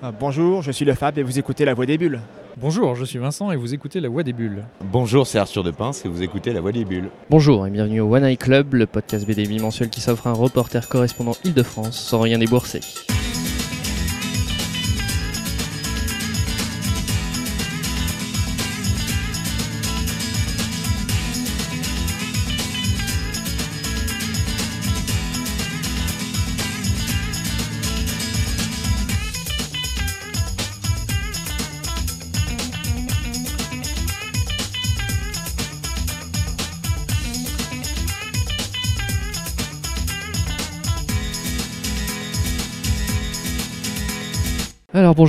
[0.00, 2.20] Ah, bonjour, je suis le Fab et vous écoutez La Voix des Bulles.
[2.56, 4.62] Bonjour, je suis Vincent et vous écoutez La Voix des Bulles.
[4.92, 7.08] Bonjour, c'est Arthur de Pince et vous écoutez La Voix des Bulles.
[7.30, 10.88] Bonjour et bienvenue au One Eye Club, le podcast BD bimensuel qui s'offre un reporter
[10.88, 12.80] correspondant Île-de-France sans rien débourser.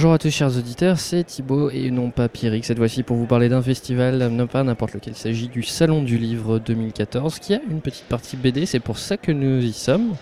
[0.09, 2.65] Bonjour à tous chers auditeurs, c'est Thibaut et non pas Pierrick.
[2.65, 6.01] Cette fois-ci pour vous parler d'un festival, non pas n'importe lequel, il s'agit du Salon
[6.01, 9.71] du Livre 2014 qui a une petite partie BD, c'est pour ça que nous y
[9.71, 10.15] sommes.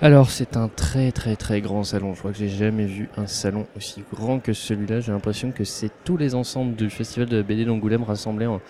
[0.00, 3.26] Alors c'est un très très très grand salon, je crois que j'ai jamais vu un
[3.26, 7.42] salon aussi grand que celui-là, j'ai l'impression que c'est tous les ensembles du festival de
[7.42, 8.62] BD d'Angoulême rassemblés en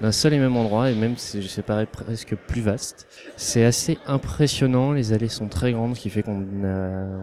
[0.00, 3.06] d'un seul et même endroit et même c'est je presque plus vaste.
[3.36, 6.44] C'est assez impressionnant, les allées sont très grandes, ce qui fait qu'on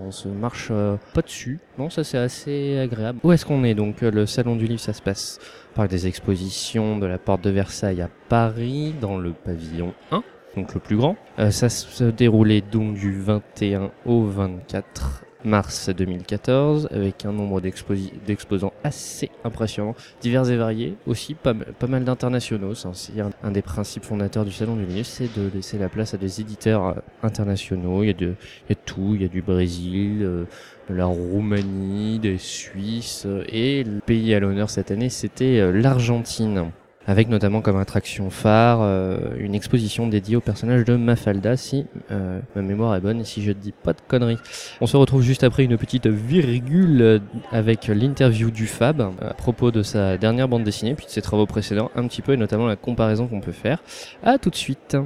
[0.05, 1.59] on se marche euh, pas dessus.
[1.77, 3.19] Non, ça c'est assez agréable.
[3.23, 5.39] Où est-ce qu'on est donc Le salon du livre, ça se passe
[5.75, 10.23] par des expositions de la porte de Versailles à Paris, dans le pavillon 1,
[10.55, 11.15] donc le plus grand.
[11.39, 18.73] Euh, ça se déroulait donc du 21 au 24 mars 2014 avec un nombre d'exposants
[18.83, 21.53] assez impressionnant, divers et variés, aussi pas,
[21.87, 22.73] mal d'internationaux.
[22.75, 26.17] C'est un, des principes fondateurs du Salon du Livre, c'est de laisser la place à
[26.17, 28.03] des éditeurs euh, internationaux.
[28.03, 28.33] Il y a de,
[28.67, 30.45] il y a tout, il y a du Brésil, euh,
[30.89, 36.71] de la Roumanie, des Suisses, euh, et le pays à l'honneur cette année, c'était l'Argentine
[37.07, 42.39] avec notamment comme attraction phare euh, une exposition dédiée au personnage de Mafalda, si euh,
[42.55, 44.37] ma mémoire est bonne et si je ne dis pas de conneries.
[44.81, 49.83] On se retrouve juste après une petite virgule avec l'interview du Fab à propos de
[49.83, 52.75] sa dernière bande dessinée, puis de ses travaux précédents, un petit peu et notamment la
[52.75, 53.81] comparaison qu'on peut faire.
[54.23, 54.97] À tout de suite.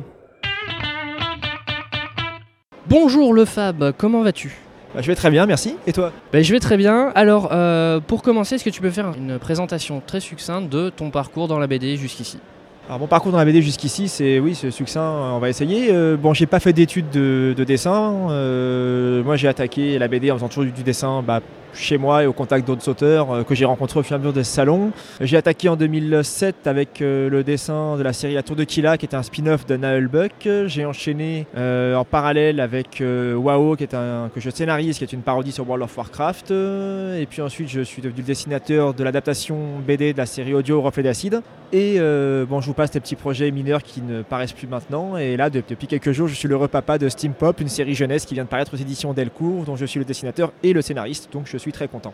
[2.88, 4.67] Bonjour le Fab, comment vas-tu?
[4.93, 5.75] Bah, je vais très bien, merci.
[5.86, 7.11] Et toi bah, Je vais très bien.
[7.15, 11.09] Alors, euh, pour commencer, est-ce que tu peux faire une présentation très succincte de ton
[11.09, 12.39] parcours dans la BD jusqu'ici?
[12.87, 15.89] Alors mon parcours dans la BD jusqu'ici, c'est oui, ce succinct, on va essayer.
[15.92, 18.30] Euh, bon, j'ai pas fait d'études de, dessin.
[18.30, 21.42] Euh, moi, j'ai attaqué la BD en faisant toujours du, dessin bah,
[21.73, 24.17] chez moi et au contact d'autres auteurs euh, que j'ai rencontrés au fur et à
[24.20, 24.92] mesure des salons.
[25.22, 28.98] J'ai attaqué en 2007 avec euh, le dessin de la série La Tour de Kila,
[28.98, 30.48] qui était un spin-off de Naël Buck.
[30.66, 35.14] J'ai enchaîné euh, en parallèle avec WoW, qui est un, que je scénarise, qui est
[35.14, 36.52] une parodie sur World of Warcraft.
[36.52, 40.82] et puis ensuite, je suis devenu le dessinateur de l'adaptation BD de la série audio
[40.82, 41.42] Reflet d'acide.
[41.73, 45.17] Et bon, je vous passe des petits projets mineurs qui ne paraissent plus maintenant.
[45.17, 48.26] Et là, depuis quelques jours, je suis le repapa de Steam Pop, une série jeunesse
[48.26, 51.30] qui vient de paraître aux éditions Delcourt, dont je suis le dessinateur et le scénariste.
[51.33, 52.14] Donc je suis très content.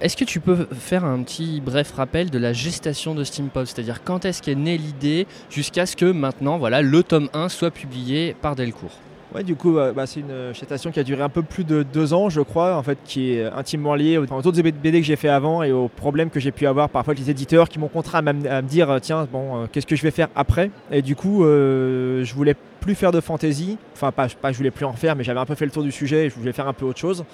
[0.00, 4.02] Est-ce que tu peux faire un petit bref rappel de la gestation de Steampop C'est-à-dire
[4.02, 8.34] quand est-ce qu'est née l'idée jusqu'à ce que maintenant voilà, le tome 1 soit publié
[8.40, 8.98] par Delcourt?
[9.34, 12.12] Ouais, du coup, bah, c'est une gestation qui a duré un peu plus de deux
[12.12, 15.28] ans, je crois, en fait, qui est intimement liée aux, autres BD que j'ai fait
[15.28, 18.26] avant et aux problèmes que j'ai pu avoir parfois avec les éditeurs qui m'ont contraint
[18.26, 20.72] à, me dire tiens, bon, euh, qu'est-ce que je vais faire après?
[20.90, 23.78] Et du coup, euh, je voulais plus faire de fantasy.
[23.94, 25.92] Enfin, pas, je voulais plus en faire, mais j'avais un peu fait le tour du
[25.92, 27.24] sujet et je voulais faire un peu autre chose.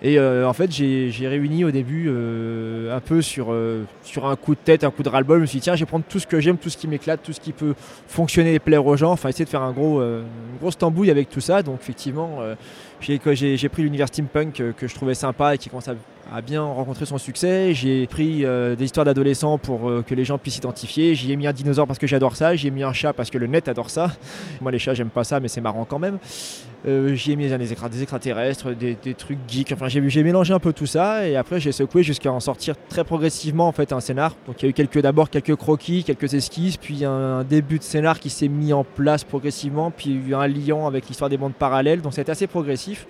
[0.00, 4.36] Et euh, en fait, j'ai réuni au début euh, un peu sur, euh, sur un
[4.36, 5.38] coup de tête, un coup de ras-le-bol.
[5.38, 6.86] Je me suis dit, tiens, je vais prendre tout ce que j'aime, tout ce qui
[6.86, 7.74] m'éclate, tout ce qui peut
[8.06, 9.12] fonctionner et plaire aux gens.
[9.12, 11.62] Enfin, essayer de faire un gros, une grosse tambouille avec tout ça.
[11.62, 12.38] Donc, effectivement,
[13.00, 13.18] j'ai
[13.68, 15.88] pris l'univers steampunk que je trouvais sympa et qui commence
[16.30, 17.74] a bien rencontré son succès.
[17.74, 21.14] J'ai pris euh, des histoires d'adolescents pour euh, que les gens puissent s'identifier.
[21.14, 22.54] J'y ai mis un dinosaure parce que j'adore ça.
[22.54, 24.12] J'y ai mis un chat parce que le net adore ça.
[24.60, 26.18] Moi, les chats, j'aime pas ça, mais c'est marrant quand même.
[26.86, 29.72] Euh, j'y ai mis des, extraterrestres, des, trucs geeks.
[29.72, 33.04] Enfin, j'ai mélangé un peu tout ça et après, j'ai secoué jusqu'à en sortir très
[33.04, 34.34] progressivement en fait un scénar.
[34.46, 37.84] Donc, il y a eu quelques d'abord quelques croquis, quelques esquisses, puis un, début de
[37.84, 41.08] scénar qui s'est mis en place progressivement, puis il y a eu un lien avec
[41.08, 42.00] l'histoire des mondes parallèles.
[42.00, 43.06] Donc, c'était assez progressif.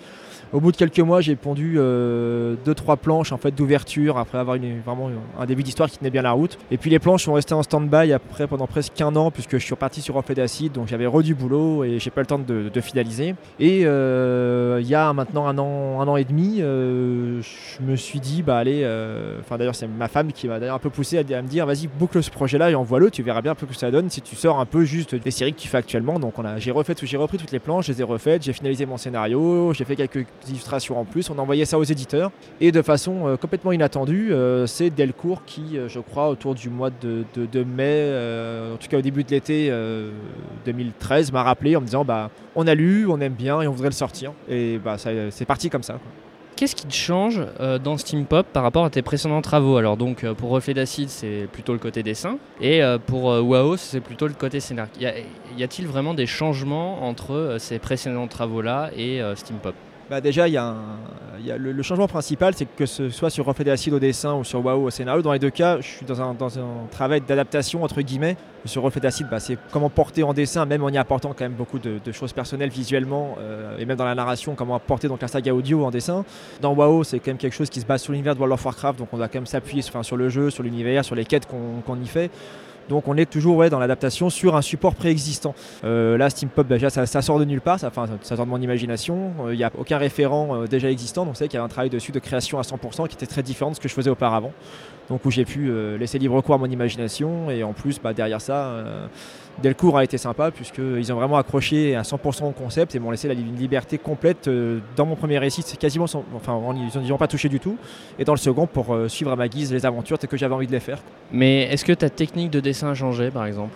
[0.53, 2.57] Au bout de quelques mois, j'ai pondu 2-3 euh,
[3.01, 6.59] planches en fait, d'ouverture après avoir vraiment un début d'histoire qui tenait bien la route.
[6.71, 9.65] Et puis les planches sont restées en stand-by après pendant presque un an puisque je
[9.65, 12.39] suis reparti sur Reflet d'acide, donc j'avais re du boulot et j'ai pas le temps
[12.39, 13.35] de, finaliser.
[13.61, 17.97] Et euh, il y a maintenant un an, un an et demi, euh, je me
[17.97, 18.85] suis dit, bah allez,
[19.41, 21.87] enfin d'ailleurs c'est ma femme qui m'a d'ailleurs un peu poussé à, me dire, vas-y
[21.87, 24.37] boucle ce projet-là et envoie-le, tu verras bien un peu que ça donne si tu
[24.37, 26.19] sors un peu juste des séries que tu fais actuellement.
[26.19, 28.99] Donc j'ai refait, j'ai repris toutes les planches, je les ai refaites, j'ai finalisé mon
[28.99, 31.31] scénario, j'ai fait quelques illustrations en plus.
[31.31, 32.31] On a envoyé ça aux éditeurs.
[32.61, 36.71] Et de façon euh, complètement inattendue, euh, c'est Delcourt qui, euh, je crois, autour du
[36.71, 37.25] mois de,
[37.65, 39.73] mai, en tout cas au début de l'été
[40.65, 43.73] 2013, m'a rappelé en me disant bah, on a lu, on aime bien et on
[43.73, 44.33] voudrait le sortir.
[44.49, 45.99] Et bah, c'est parti comme ça
[46.55, 47.41] qu'est-ce qui te change
[47.83, 49.79] dans Steam Pop par rapport à tes précédents travaux?
[49.79, 54.29] Alors donc pour Reflet d'Acide, c'est plutôt le côté dessin, et pour WAO, c'est plutôt
[54.29, 54.87] le côté scénar.
[55.59, 59.75] Y a-t-il vraiment des changements entre ces précédents travaux-là et euh, Steam Pop?
[60.13, 60.77] Bah déjà, il y a,
[61.57, 64.85] le, changement principal, c'est que ce soit sur Reflet d'acide au dessin ou sur WoW
[64.85, 68.03] au scénario, dans les deux cas, je suis dans un, dans un travail d'adaptation entre
[68.03, 68.37] guillemets.
[68.67, 71.55] Sur Reflet d'acide, bah, c'est comment porter en dessin, même en y apportant quand même
[71.55, 75.29] beaucoup de, choses personnelles visuellement, euh, et même dans la narration, comment apporter donc la
[75.29, 76.27] saga audio en dessin.
[76.61, 78.67] Dans WoW, c'est quand même quelque chose qui se base sur l'univers de World of
[78.67, 81.25] Warcraft, donc on doit quand même s'appuyer sur, sur le jeu, sur l'univers, sur les
[81.25, 82.31] quêtes qu'on y fait.
[82.89, 85.55] Donc on est toujours dans l'adaptation sur un support préexistant.
[85.85, 88.51] Euh, là, Steam Pop, déjà, ça, sort de nulle part, ça, enfin, ça sort de
[88.51, 89.33] mon imagination.
[89.51, 91.91] Il n'y a aucun référent euh, déjà existant, donc c'est qu'il y a un travail
[91.91, 94.53] dessus de création à 100% qui était très différent de ce que je faisais auparavant.
[95.09, 98.13] Donc où j'ai pu euh, laisser libre cours à mon imagination et en plus, bah,
[98.13, 99.07] derrière ça, euh,
[99.63, 103.29] Delcourt a été sympa puisqu'ils ont vraiment accroché à 100% au concept et m'ont laissé
[103.29, 105.63] la une liberté complète euh, dans mon premier récit.
[105.79, 107.77] Quasiment, sans- enfin, ils pas touché du tout.
[108.19, 110.67] Et dans le second, pour suivre à ma guise les aventures telles que j'avais envie
[110.67, 110.99] de les faire.
[111.33, 113.75] Mais est-ce que ta technique de dessin a changé par exemple?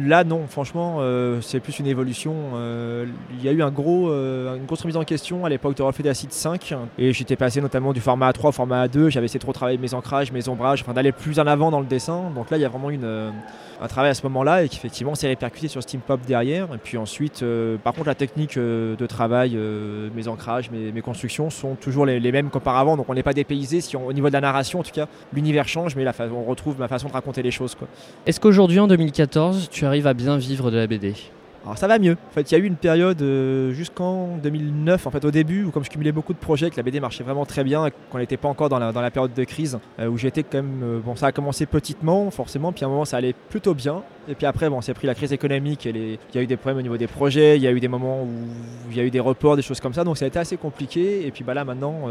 [0.00, 2.34] Là, non, franchement, euh, c'est plus une évolution.
[2.54, 3.04] Euh,
[3.36, 5.82] Il y a eu un gros, euh, une grosse remise en question à l'époque de
[5.82, 9.10] Reflet d'Acide 5, et j'étais passé notamment du format A3 au format A2.
[9.10, 11.80] J'avais essayé de trop travailler mes ancrages, mes ombrages, enfin d'aller plus en avant dans
[11.80, 12.30] le dessin.
[12.34, 13.32] Donc là, il y a vraiment une,
[13.80, 16.72] un travail à ce moment-là, et qu'effectivement, c'est répercuté sur Steam Pop derrière.
[16.74, 21.02] Et puis ensuite, euh, par contre, la technique euh, de travail, euh, mes ancrages, mes,
[21.02, 22.96] constructions sont toujours les, mêmes qu'auparavant.
[22.96, 23.80] Donc on n'est pas dépaysé.
[23.80, 26.78] Si on- au niveau de la narration, en tout cas, l'univers change, mais on retrouve
[26.78, 27.76] ma façon de raconter les choses.
[28.26, 31.14] Est-ce qu'aujourd'hui en 2014, tu arrives à bien vivre de la BD
[31.64, 32.12] Alors ça va mieux.
[32.12, 35.64] En fait, il y a eu une période euh, jusqu'en 2009, en fait, au début,
[35.64, 38.18] où comme je cumulais beaucoup de projets, que la BD marchait vraiment très bien, qu'on
[38.18, 40.82] n'était pas encore dans la, période de crise, euh, où j'étais quand même.
[40.82, 44.02] euh, bon, ça a commencé petitement, forcément, puis à un moment, ça allait plutôt bien.
[44.28, 46.78] Et puis après, bon, c'est pris la crise économique, il y a eu des problèmes
[46.78, 48.28] au niveau des projets, il y a eu des moments où
[48.90, 50.56] il y a eu des reports, des choses comme ça, donc ça a été assez
[50.56, 51.26] compliqué.
[51.26, 52.08] Et puis bah, là, maintenant,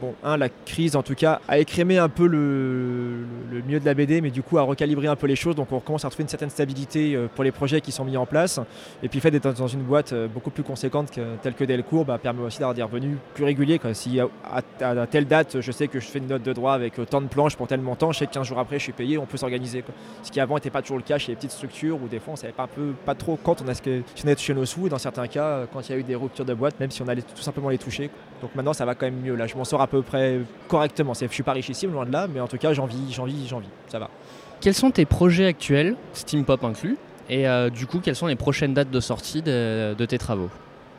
[0.00, 3.84] bon, un, la crise, en tout cas, a écrémé un peu le, le mieux de
[3.84, 6.08] la BD, mais du coup, a recalibré un peu les choses, donc on recommence à
[6.08, 8.58] retrouver une certaine stabilité pour les projets qui sont mis en place.
[9.02, 11.64] Et puis le fait d'être dans une boîte euh, beaucoup plus conséquente que, telle que
[11.64, 13.78] Delcourt bah, permet aussi d'avoir des revenus plus réguliers.
[13.78, 13.94] Quoi.
[13.94, 16.72] Si à, à- à telle date, je sais que je fais une note de droit
[16.74, 18.92] avec autant de planches pour tel montant, je sais que 15 jours après, je suis
[18.92, 19.84] payé, on peut s'organiser.
[20.22, 22.32] Ce qui avant n'était pas toujours le cas chez les petites structures où des fois
[22.34, 24.36] on savait pas, un peu, pas trop quand on a ce que si on allait
[24.36, 24.86] toucher nos sous.
[24.86, 26.90] Et dans certains cas, euh, quand il y a eu des ruptures de boîte, même
[26.90, 28.08] si on allait tout simplement les toucher.
[28.08, 28.18] quoi.
[28.42, 29.34] Donc maintenant ça va quand même mieux.
[29.34, 30.38] Là, je m'en sors à peu près
[30.68, 31.12] correctement.
[31.14, 33.46] Je suis pas richissime, loin de là, mais en tout cas j'en vis, j'en vis,
[33.48, 33.68] j'en vis.
[33.88, 34.08] Ça va.
[34.60, 36.96] Quels sont tes projets actuels, Steam Pop inclus
[37.30, 40.50] Et euh, du coup, quelles sont les prochaines dates de sortie de, tes travaux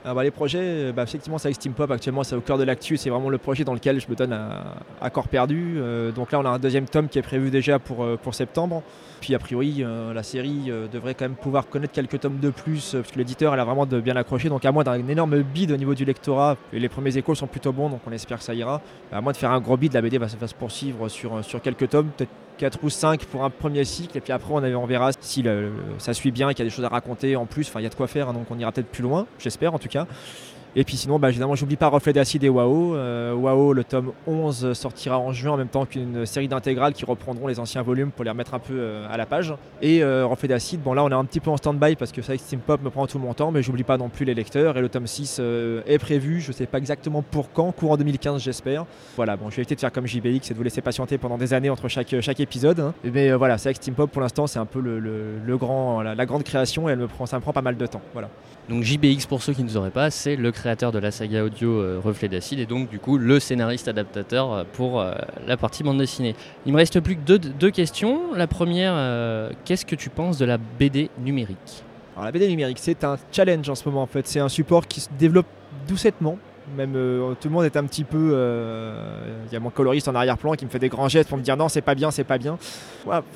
[0.06, 2.58] Ah bah, les projets, euh, bah, effectivement, c'est avec Steam Pop actuellement, c'est au cœur
[2.58, 2.96] de l'actu.
[2.96, 5.76] C'est vraiment le projet dans lequel je me donne à, corps perdu.
[5.78, 8.82] Euh, donc là, on a un deuxième tome qui est prévu déjà pour, pour septembre.
[9.20, 9.84] Puis a priori,
[10.16, 13.60] la série devrait quand même pouvoir connaître quelques tomes de plus, parce que l'éditeur elle
[13.60, 14.50] a vraiment de bien accroché.
[14.50, 17.46] Donc à moins d'un énorme bid au niveau du lectorat, et les premiers échos sont
[17.46, 18.82] plutôt bons, donc on espère que ça ira.
[19.12, 21.62] À moins de faire un gros bid, la BD va, va se poursuivre sur, sur
[21.62, 22.32] quelques tomes, peut-être
[22.62, 25.44] 4 ou 5 pour un premier cycle, et puis après on, on verra si
[25.98, 27.68] ça suit bien, qu'il y a des choses à raconter en plus.
[27.68, 29.74] Enfin, il y a de quoi faire, hein, donc on ira peut-être plus loin, j'espère
[29.74, 30.06] en tout cas.
[30.76, 32.96] Et puis sinon, bah, évidemment, j'oublie pas Reflet d'acide et WAO.
[32.96, 37.04] Euh, WAO, le tome 11 sortira en juin en même temps qu'une série d'intégrales qui
[37.04, 39.54] reprendront les anciens volumes pour les remettre un peu euh, à la page.
[39.82, 42.22] Et euh, Reflet d'acide, bon là on est un petit peu en stand-by parce que
[42.22, 44.78] ça, Steam Pop me prend tout mon temps, mais j'oublie pas non plus les lecteurs.
[44.78, 48.42] Et le tome 6 euh, est prévu, je sais pas exactement pour quand, courant 2015
[48.42, 48.86] j'espère.
[49.18, 51.38] Voilà, bon, je vais éviter de faire comme JBX et de vous laisser patienter pendant
[51.38, 52.80] des années entre chaque, chaque épisode.
[52.80, 52.94] hein.
[53.04, 56.44] Mais voilà, c'est Steam Pop pour l'instant, c'est un peu le, grand, la, la grande
[56.44, 58.02] création et elle me prend, ça me prend pas mal de temps.
[58.14, 58.30] Voilà.
[58.72, 61.72] Donc JBX, pour ceux qui ne sauraient pas, c'est le créateur de la saga audio
[61.72, 65.12] euh, Reflet d'Acide et donc du coup le scénariste adaptateur euh, pour euh,
[65.46, 66.38] la partie bande dessinée.
[66.66, 68.34] Il me reste plus que deux, questions.
[68.34, 71.84] La première, qu'est-ce que tu penses de la BD numérique?
[72.16, 74.26] Alors la BD numérique, c'est un challenge en ce moment en fait.
[74.26, 75.48] C'est un support qui se développe
[75.86, 76.38] doucettement.
[76.78, 78.32] Même euh, tout le monde est un petit peu.
[78.34, 81.38] euh, Il y a mon coloriste en arrière-plan qui me fait des grands gestes pour
[81.38, 82.58] me dire non, c'est pas bien, c'est pas bien.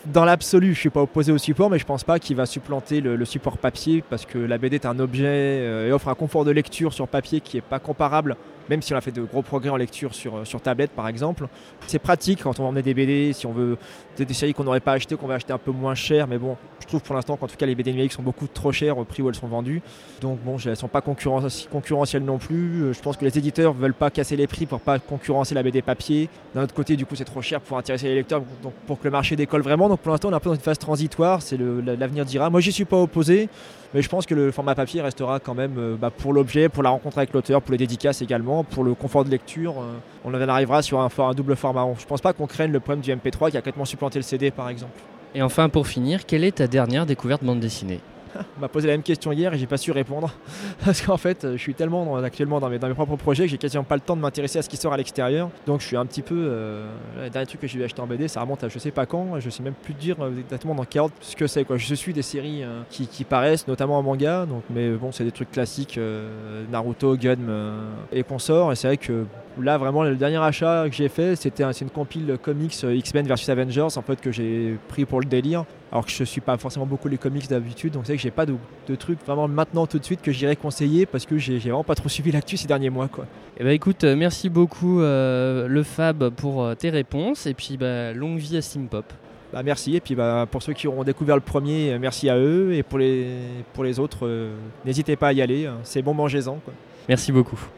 [0.06, 3.02] Dans l'absolu, je suis pas opposé au support, mais je pense pas qu'il va supplanter
[3.02, 6.16] le, le support papier parce que la BD est un objet euh, et offre un
[6.16, 8.38] confort de lecture sur papier qui est pas comparable.
[8.70, 11.48] Même si on a fait de gros progrès en lecture sur, sur tablette par exemple.
[11.88, 13.78] C'est pratique quand on emmener des BD, si on veut
[14.18, 16.28] des, séries qu'on n'aurait pas achetées, qu'on va acheter un peu moins cher.
[16.28, 18.72] Mais bon, je trouve pour l'instant qu'en tout cas les BD numériques sont beaucoup trop
[18.72, 19.82] chères au prix où elles sont vendues.
[20.22, 22.84] Donc bon, elles sont pas concurren- concurrentielles non plus.
[22.84, 25.64] Euh, Je pense que les éditeurs veulent pas casser les prix pour pas concurrencer la
[25.64, 26.30] BD papier.
[26.54, 28.42] D'un autre côté, du coup, c'est trop cher pour intéresser les lecteurs,
[28.88, 29.90] pour que le marché décolle vraiment.
[29.90, 31.42] Donc pour l'instant, on est un peu dans une phase transitoire.
[31.42, 32.50] C'est l'avenir dira.
[32.50, 33.50] Moi, j'y suis pas opposé,
[33.96, 36.84] mais je pense que le format papier restera quand même euh, bah, pour l'objet, pour
[36.84, 39.76] la rencontre avec l'auteur, pour les dédicaces également, pour le confort de lecture.
[39.80, 39.94] euh,
[40.26, 41.88] on en arrivera sur un, double format.
[41.98, 44.52] Je pense pas qu'on craigne le problème du MP3 qui a complètement supplanté le CD,
[44.52, 45.00] par exemple.
[45.34, 48.02] Et enfin, pour finir, quelle est ta dernière découverte bande dessinée?
[48.60, 50.32] m'a posé la même question hier et j'ai pas su répondre.
[50.86, 53.58] Parce qu'en fait, je suis tellement actuellement dans mes, dans mes propres projets que j'ai
[53.58, 55.50] quasiment pas le temps de m'intéresser à ce qui sort à l'extérieur.
[55.66, 56.36] Donc je suis un petit peu.
[56.36, 56.88] euh,
[57.18, 59.40] le dernier truc que j'ai acheté en BD, ça remonte à je sais pas quand.
[59.40, 61.66] Je sais même plus dire euh, exactement dans quel ordre ce que c'est.
[61.66, 61.78] Quoi.
[61.78, 64.46] Je suis des séries euh, qui, qui paraissent, notamment en manga.
[64.46, 68.72] Donc, mais bon, c'est des trucs classiques euh, Naruto, Gun euh, et consorts.
[68.72, 69.26] Et c'est vrai que
[69.62, 73.48] Là, vraiment, le dernier achat que j'ai fait, c'était une compile comics euh, X-Men versus
[73.48, 75.64] Avengers, en fait, que j'ai pris pour le délire.
[75.96, 78.30] Alors que je suis pas forcément beaucoup les comics d'habitude, donc c'est vrai que j'ai
[78.30, 78.56] pas de,
[78.90, 81.96] de trucs vraiment maintenant tout de suite que j'irais conseiller parce que j'ai vraiment pas
[81.96, 83.26] trop suivi l'actu ces derniers mois, quoi.
[83.58, 87.78] Eh ben écoute, euh, merci beaucoup euh, le Fab pour euh, tes réponses et puis
[87.78, 89.06] bah, longue vie à Steampop.
[89.54, 92.74] Bah, merci, et puis bah, pour ceux qui auront découvert le premier, merci à eux,
[92.74, 93.28] et pour les,
[93.72, 95.78] pour les autres, euh, n'hésitez pas à y aller, hein.
[95.84, 96.60] c'est bon, mangez-en.
[97.08, 97.70] Merci beaucoup.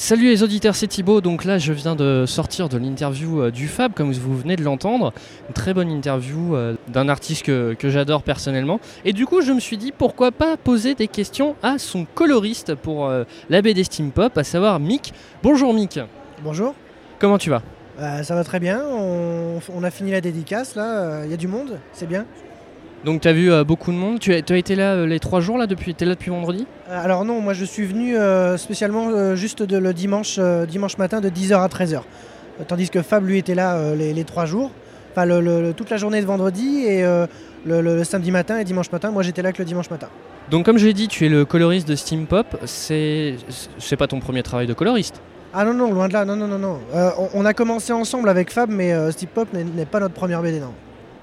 [0.00, 1.20] Salut les auditeurs, c'est Thibaut.
[1.20, 4.62] Donc là, je viens de sortir de l'interview euh, du Fab, comme vous venez de
[4.62, 5.12] l'entendre.
[5.48, 8.78] Une très bonne interview euh, d'un artiste que, que j'adore personnellement.
[9.04, 12.76] Et du coup, je me suis dit pourquoi pas poser des questions à son coloriste
[12.76, 15.12] pour euh, la BD Steam Pop, à savoir Mick.
[15.42, 15.98] Bonjour Mick,
[16.44, 16.76] Bonjour,
[17.18, 17.62] comment tu vas?
[18.22, 21.48] Ça va très bien, on, on a fini la dédicace là, il y a du
[21.48, 22.24] monde, c'est bien?
[23.04, 24.18] Donc tu as vu euh, beaucoup de monde.
[24.18, 25.94] Tu as, été là euh, les trois jours là depuis.
[25.94, 26.66] T'es là depuis vendredi?
[26.90, 30.38] Euh, alors non, moi je suis venu euh, spécialement juste de, le dimanche,
[30.68, 31.96] dimanche matin de 10h à 13h.
[31.96, 34.70] Euh, tandis que Fab lui était là les, les trois jours,
[35.12, 37.04] enfin le- toute la journée de vendredi et
[37.66, 40.08] le, samedi matin et dimanche matin, moi j'étais là que le dimanche matin.
[40.50, 42.46] Donc comme j'ai dit, tu es le coloriste de Steam Pop.
[42.64, 43.36] C'est
[43.98, 45.20] pas ton premier travail de coloriste?
[45.54, 46.78] Ah non, non, loin de là, non, non, non, non.
[46.94, 50.42] On, on a commencé ensemble avec Fab, mais Steve Pop n'est- n'est pas notre première
[50.42, 50.72] BD, non.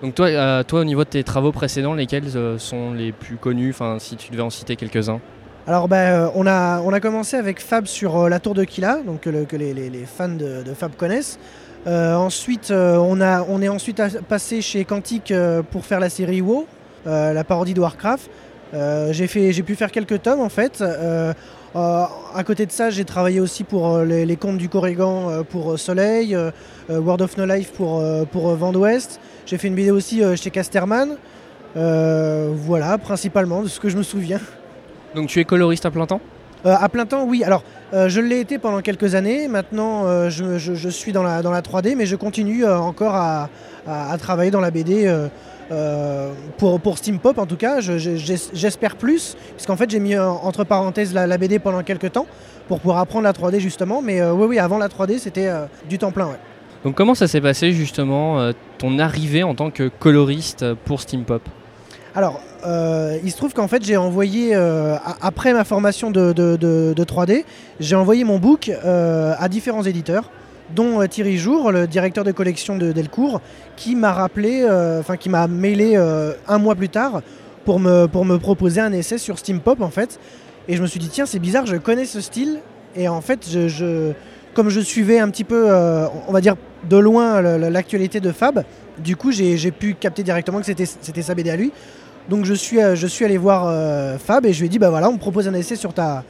[0.01, 3.37] Donc toi, euh, toi, au niveau de tes travaux précédents, lesquels euh, sont les plus
[3.37, 3.69] connus?
[3.69, 5.19] Enfin, si tu devais en citer quelques-uns.
[5.67, 8.99] Alors ben, euh, on, a, on a commencé avec Fab sur la tour de Kila,
[9.05, 11.39] donc que, le- que les, fans de, Fab connaissent.
[11.87, 15.31] Ensuite, on, a, on est ensuite passé chez Quantic
[15.69, 16.65] pour faire la série WoW,
[17.05, 18.27] la parodie de Warcraft.
[19.11, 20.81] J'ai pu faire quelques tomes en fait.
[20.81, 21.31] Euh,
[21.75, 26.35] à côté de ça, j'ai travaillé aussi pour les, les contes du Corrigan pour Soleil,
[26.89, 28.73] World of No Life pour, pour Vent.
[29.45, 31.15] J'ai fait une vidéo aussi euh, chez Casterman.
[31.77, 34.39] Euh, voilà, principalement de ce que je me souviens.
[35.13, 36.21] Donc tu es coloriste à plein temps?
[36.65, 37.43] Euh, à plein temps, oui.
[37.43, 39.47] Alors, euh, je l'ai été pendant quelques années.
[39.47, 43.13] Maintenant, euh, je, je- je suis dans la, dans la 3D, mais je continue encore
[43.13, 43.49] à,
[43.87, 45.07] à- à travailler dans la BD.
[46.59, 49.89] pour, pour Steam Pop en tout cas, Je- je- j'es- j'espère plus, parce qu'en fait
[49.89, 52.27] j'ai mis entre parenthèses la, la BD pendant quelques temps
[52.67, 55.49] pour pouvoir apprendre la 3D justement, mais oui oui avant la 3D c'était
[55.89, 56.27] du temps plein.
[56.27, 56.39] Ouais.
[56.85, 61.23] Donc comment ça s'est passé justement euh, ton arrivée en tant que coloriste pour Steam
[61.23, 61.41] Pop
[62.13, 66.55] Alors, euh, il se trouve qu'en fait, j'ai envoyé, euh, après ma formation de, de-
[66.55, 67.43] de- de 3D,
[67.79, 70.29] j'ai envoyé mon book à différents éditeurs,
[70.75, 73.41] dont Thierry Jour, le directeur de collection de Delcourt,
[73.75, 74.63] qui m'a rappelé,
[74.99, 75.95] enfin qui m'a mailé
[76.47, 77.21] un mois plus tard
[77.65, 80.19] pour me, pour me proposer un essai sur Steam Pop en fait.
[80.67, 82.59] Et je me suis dit, tiens, c'est bizarre, je connais ce style.
[82.95, 84.11] Et en fait, je,
[84.53, 85.67] comme je suivais un petit peu,
[86.27, 86.55] on va dire,
[86.89, 88.63] de loin l'actualité de Fab,
[88.97, 91.71] du coup, j'ai pu capter directement que c'était sa BD à lui.
[92.29, 95.09] Donc je suis, euh, allé voir euh, Fab et je lui ai dit, bah voilà,
[95.09, 96.23] on me propose un essai sur ta,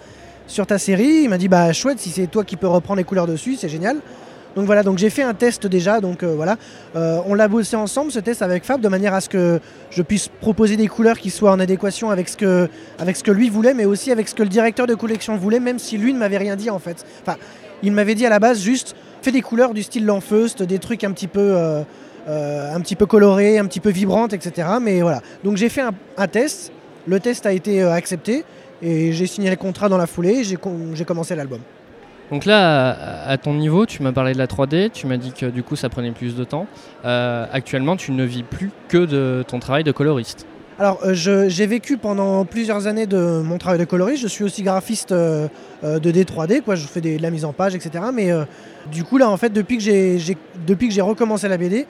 [0.47, 1.21] sur série.
[1.23, 3.69] Il m'a dit, bah chouette, si c'est toi qui peux reprendre les couleurs dessus, c'est
[3.69, 3.97] génial.
[4.55, 6.57] Donc voilà, donc j'ai fait un test déjà, donc euh, voilà.
[6.93, 9.59] On l'a bossé ensemble ce test avec Fab de manière à ce que
[9.89, 12.69] je puisse proposer des couleurs qui soient en adéquation avec ce que,
[12.99, 15.59] avec ce que lui voulait, mais aussi avec ce que le directeur de collection voulait,
[15.59, 17.05] même si lui ne m'avait rien dit en fait.
[17.21, 17.37] Enfin,
[17.83, 18.95] il m'avait dit à la base juste
[19.25, 21.81] fais des couleurs du style Lanfeust, des trucs un petit peu, euh,
[22.27, 24.67] euh, un petit peu colorés, un petit peu vibrantes, etc.
[24.79, 25.21] Mais voilà.
[25.43, 26.71] Donc j'ai fait un, test.
[27.07, 28.45] Le test a été euh, accepté
[28.83, 30.43] et j'ai signé le contrat dans la foulée.
[30.43, 31.59] J'ai com- j'ai commencé l'album.
[32.31, 35.45] Donc là, à, ton niveau, tu m'as parlé de la 3D, tu m'as dit que
[35.45, 36.65] du coup ça prenait plus de temps.
[37.03, 40.47] Actuellement, tu ne vis plus que de ton travail de coloriste.
[40.77, 41.13] Alors, euh,
[41.47, 44.21] j'ai vécu pendant plusieurs années de mon travail de coloriste.
[44.21, 45.47] Je suis aussi graphiste euh,
[45.85, 46.75] euh, de D3D, quoi.
[46.75, 48.03] Je fais de la mise en page, etc.
[48.13, 48.29] Mais
[48.91, 51.85] du coup, là, en fait, depuis que j'ai recommencé la BD,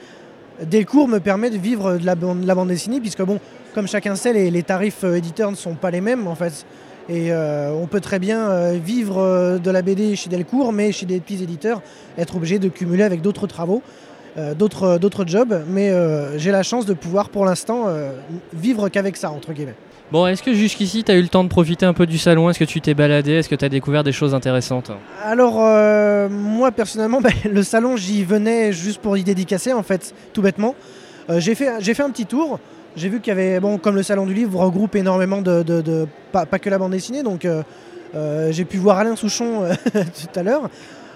[0.70, 3.40] Delcourt me permet de vivre de la, bande- dessinée, puisque bon,
[3.74, 6.66] comme chacun sait, les, les tarifs éditeurs ne sont pas les mêmes, en fait.
[7.10, 11.42] Et on peut très bien vivre de la BD chez Delcourt, mais chez des petits
[11.44, 11.82] éditeurs,
[12.20, 13.82] être obligé de cumuler avec d'autres travaux,
[14.54, 15.64] d'autres d'autres jobs.
[15.68, 18.12] Mais euh, j'ai la chance de pouvoir, pour l'instant, euh,
[18.54, 19.76] vivre qu'avec ça, entre guillemets.
[20.12, 22.50] Bon, est-ce que jusqu'ici tu as eu le temps de profiter un peu du salon?
[22.50, 23.32] Est-ce que tu t'es baladé?
[23.34, 24.92] Est-ce que tu as découvert des choses intéressantes?
[25.24, 30.14] Alors, euh, moi personnellement, ben, le salon, j'y venais juste pour y dédicacer, en fait,
[30.32, 30.76] tout bêtement.
[31.30, 32.60] Euh, j'ai fait, j'ai fait un petit tour.
[32.96, 35.64] J'ai vu qu'il y avait, bon, comme le salon du livre regroupe énormément de.
[35.64, 37.64] de- de- pas, pas que la bande dessinée, donc euh,
[38.16, 40.70] euh, j'ai pu voir Alain Souchon euh, tout à l'heure.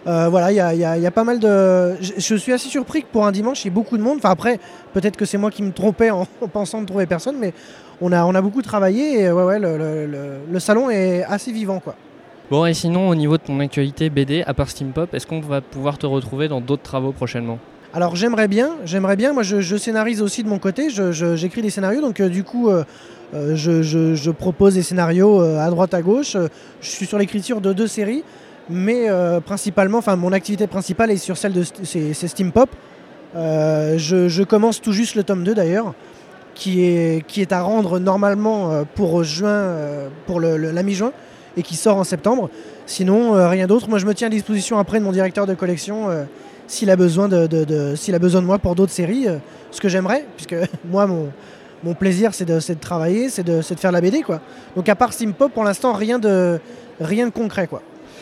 [0.08, 1.96] Euh, voilà, il y a, y a- y a pas mal de.
[2.02, 4.18] Je, je suis assez surpris que pour un dimanche, il y ait beaucoup de monde.
[4.20, 4.60] Enfin, après,
[4.94, 7.54] peut-être que c'est moi qui me trompais en, en pensant ne trouver personne, mais
[8.02, 11.24] on a, on a beaucoup travaillé et ouais, ouais, le, le- le- le salon est
[11.26, 11.96] assez vivant, quoi.
[12.50, 15.40] Bon, et sinon, au niveau de ton actualité BD, à part Steam Pop, est-ce qu'on
[15.42, 17.60] va pouvoir te retrouver dans d'autres travaux prochainement?
[17.94, 19.34] Alors j'aimerais bien, j'aimerais bien.
[19.34, 20.90] Moi, je, je scénarise aussi de mon côté.
[20.90, 22.84] J'écris des scénarios, donc euh, du coup, euh,
[23.34, 26.38] je, je- je propose des scénarios euh, à droite à gauche.
[26.82, 28.24] Je suis sur l'écriture de deux séries,
[28.70, 32.70] mais euh, principalement, enfin, mon activité principale est sur celle de st- c'est Steam Pop.
[33.36, 35.94] Euh, je, commence tout juste le tome 2 d'ailleurs,
[36.56, 39.76] qui est, qui est à rendre normalement euh, pour juin,
[40.26, 41.12] pour la mi-juin,
[41.58, 42.50] et qui sort en septembre.
[42.86, 43.90] Sinon, rien d'autre.
[43.90, 46.08] Moi, je me tiens à disposition après de mon directeur de collection.
[46.68, 49.28] s'il a besoin de, s'il a besoin de moi pour d'autres séries,
[49.72, 50.56] ce que j'aimerais, puisque
[50.90, 51.30] moi mon,
[51.84, 54.42] mon plaisir c'est de, de travailler, c'est de, de faire la BD quoi.
[54.76, 56.60] Donc à part Steam Pop, pour l'instant rien de
[57.00, 57.82] rien de concret quoi.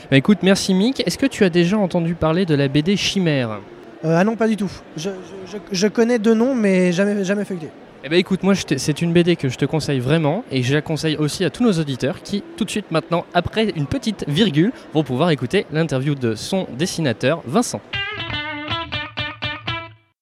[0.10, 1.04] Bah écoute, merci Mick.
[1.06, 3.60] Est-ce que tu as déjà entendu parler de la BD Chimère?
[4.06, 4.72] Euh, ah non pas du tout.
[4.96, 7.70] Je, je- je- je connais deux noms mais jamais jamais feuilleté.
[8.04, 10.82] Eh ben écoute, moi c'est une BD que je te conseille vraiment et je la
[10.82, 14.72] conseille aussi à tous nos auditeurs qui, tout de suite maintenant, après une petite virgule,
[14.94, 17.82] vont pouvoir écouter l'interview de son dessinateur, Vincent.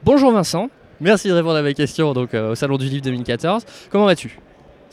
[0.03, 0.69] Bonjour Vincent,
[1.01, 3.65] merci de répondre à mes questions donc, euh, au Salon du Livre 2014.
[3.91, 4.39] Comment vas-tu?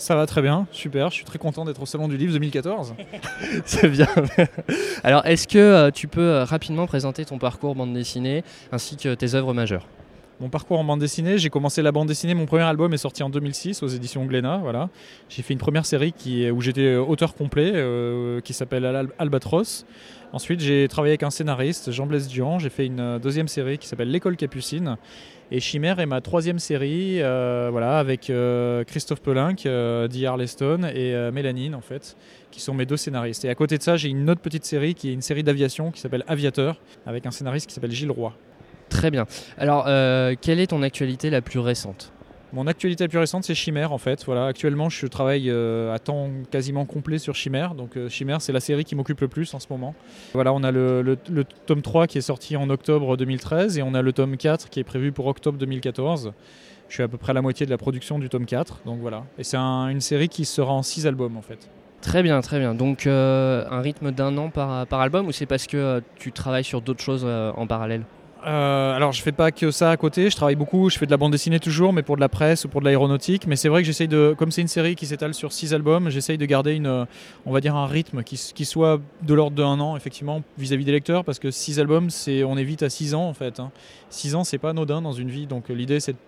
[0.03, 2.97] Ça va très bien, super, je suis très content d'être au Salon du Livre 2014.
[3.65, 4.09] C'est bien.
[5.05, 8.43] Alors est-ce que euh, tu peux euh, rapidement présenter ton parcours bande dessinée
[8.73, 9.87] ainsi que tes œuvres majeures?
[10.43, 13.23] Mon parcours en bande dessinée, j'ai commencé la bande dessinée, mon premier album est sorti
[13.23, 14.89] en 2006 aux éditions Glénat, voilà.
[15.29, 16.13] J'ai fait une première série
[16.53, 19.87] où j'étais auteur complet, euh, qui s'appelle Al- Albatros.
[20.33, 23.87] Ensuite, j'ai travaillé avec un scénariste, Jean-Blaise Dian, j'ai fait une euh, deuxième série qui
[23.87, 24.97] s'appelle L'école Capucine.
[25.53, 28.33] Et Chimère est ma troisième série, euh, voilà, avec
[28.89, 32.17] Christophe Pelinck, euh, Dee et Mélanine, en fait,
[32.51, 33.45] qui sont mes deux scénaristes.
[33.45, 35.93] Et à côté de ça, j'ai une autre petite série qui est une série d'aviation
[35.93, 38.33] qui s'appelle Aviateur, avec un scénariste qui s'appelle Gilles Roy.
[39.03, 39.27] Très bien.
[39.59, 42.13] Alors, euh, quelle est ton actualité la plus récente?
[42.53, 44.25] Mon actualité la plus récente, c'est Chimère en fait.
[44.27, 47.75] Voilà, actuellement, je travaille euh, à temps quasiment complet sur Chimère.
[47.75, 49.97] Donc euh, Chimère, c'est la série qui m'occupe le plus en ce moment.
[50.35, 53.83] Voilà, on a le, le- le tome 3 qui est sorti en octobre 2013 et
[53.83, 56.33] on a le tome 4 qui est prévu pour octobre 2014.
[56.89, 58.83] Je suis à peu près à la moitié de la production du tome 4.
[58.87, 59.25] Donc voilà.
[59.37, 61.69] Et c'est un- une série qui sera en 6 albums en fait.
[62.03, 62.77] Très bien, très bien.
[62.77, 66.63] Donc, euh, un rythme d'un an par, par album ou c'est parce que tu travailles
[66.63, 68.03] sur d'autres choses en parallèle?
[68.45, 71.11] Euh, alors je fais pas que ça à côté, je travaille beaucoup, je fais de
[71.13, 73.47] la bande dessinée toujours, mais pour de la presse ou pour de l'aéronautique.
[73.47, 76.11] Mais c'est vrai que j'essaye de, comme c'est une série qui s'étale sur six albums,
[76.11, 77.05] j'essaye de garder une, euh,
[77.47, 81.25] on va dire un rythme qui, soit de l'ordre d'un an effectivement vis-à-vis des lecteurs,
[81.25, 83.61] parce que six albums, c'est, on est vite à six ans en fait.
[83.61, 83.71] hein.
[84.11, 86.19] Six ans, c'est pas anodin dans une vie, donc euh, l'idée c'est de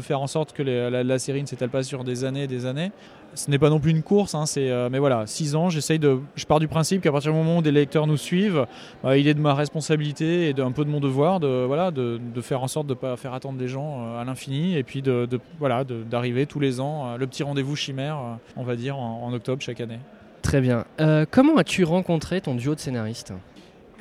[0.00, 2.92] faire en sorte que la, série ne s'étale pas sur des années et des années.
[3.34, 6.18] Ce n'est pas non plus une course, hein, euh, mais voilà, six ans, j'essaye de,
[6.36, 8.66] je pars du principe qu'à partir du moment où des lecteurs nous suivent,
[9.06, 12.40] euh, il est de ma responsabilité et d'un peu de mon devoir de, de, de
[12.42, 15.00] faire en sorte de ne pas faire attendre les gens euh, à l'infini et puis
[15.00, 18.18] de, de- voilà, de- d'arriver tous les ans, euh, le petit rendez-vous chimère,
[18.56, 19.98] on va dire, en, octobre chaque année.
[20.42, 20.84] Très bien.
[21.30, 23.32] Comment as-tu rencontré ton duo de scénaristes?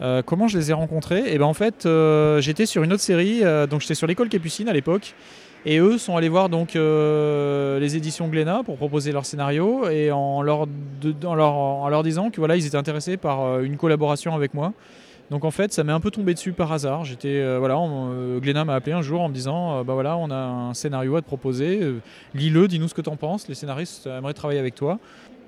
[0.01, 1.31] Euh, comment je les ai rencontrés?
[1.31, 4.29] Et ben en fait, euh, j'étais sur une autre série, euh, donc j'étais sur l'école
[4.29, 5.13] Capucine à l'époque,
[5.65, 10.41] et eux sont allés voir donc les éditions Glénat pour proposer leur scénario et en
[10.41, 10.65] leur,
[12.03, 14.73] disant que voilà ils étaient intéressés par une collaboration avec moi.
[15.29, 17.05] Donc en fait, ça m'est un peu tombé dessus par hasard.
[17.05, 17.79] J'étais voilà,
[18.41, 21.21] Glénat m'a appelé un jour en me disant bah voilà, on a un scénario à
[21.21, 21.79] te proposer,
[22.33, 23.47] lis-le, dis-nous ce que t'en penses.
[23.47, 24.97] Les scénaristes aimeraient travailler avec toi.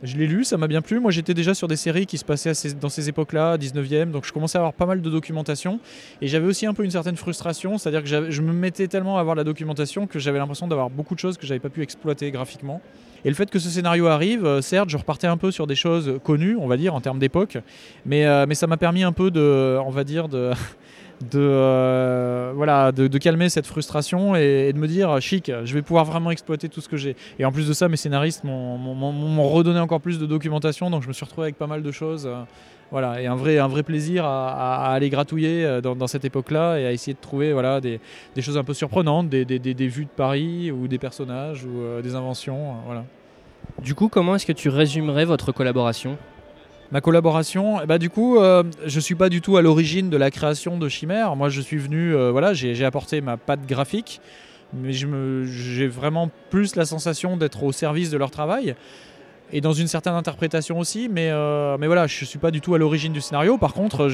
[0.04, 1.00] Je l'ai lu, ça m'a bien plu.
[1.00, 4.34] Moi, j'étais déjà sur des séries qui se passaient dans ces époques-là, 19e, donc je
[4.34, 5.80] commençais à avoir pas mal de documentation.
[6.22, 9.24] Et j'avais aussi un peu une certaine frustration, c'est-à-dire que je me mettais tellement à
[9.24, 12.32] voir la documentation que j'avais l'impression d'avoir beaucoup de choses que j'avais pas pu exploiter
[12.32, 12.82] graphiquement.
[13.24, 15.76] Et le fait que ce scénario arrive, euh, certes, je repartais un peu sur des
[15.76, 17.58] choses connues, on va dire, en termes d'époque,
[18.06, 20.52] mais, euh, mais ça m'a permis un peu de, on va dire, de,
[21.32, 26.06] de, euh, voilà, de, calmer cette frustration et, de me dire, chic, je vais pouvoir
[26.06, 27.16] vraiment exploiter tout ce que j'ai.
[27.40, 31.08] Et en plus de ça, mes scénaristes m'ont- redonné encore plus de documentation, donc je
[31.08, 32.26] me suis retrouvé avec pas mal de choses.
[32.26, 32.44] euh,
[32.92, 36.86] voilà, et un vrai, un vrai plaisir à, aller gratouiller euh, dans, cette époque-là et
[36.86, 38.00] à essayer de trouver voilà, des,
[38.40, 42.14] choses un peu surprenantes, des, des- des- vues de Paris ou des personnages ou des
[42.14, 42.76] inventions.
[42.86, 43.04] voilà.
[43.82, 46.18] Du coup, comment est-ce que tu résumerais votre collaboration?
[46.94, 50.18] Ma collaboration, eh ben, du coup, euh, je suis pas du tout à l'origine de
[50.18, 51.36] la création de Chimère.
[51.36, 54.22] Moi, je suis venu, euh, voilà, j'ai apporté ma patte graphique,
[54.76, 58.76] mais j'ai vraiment plus la sensation d'être au service de leur travail
[59.52, 61.10] et dans une certaine interprétation aussi.
[61.12, 63.58] Mais, euh, mais voilà, je suis pas du tout à l'origine du scénario.
[63.58, 64.12] Par contre,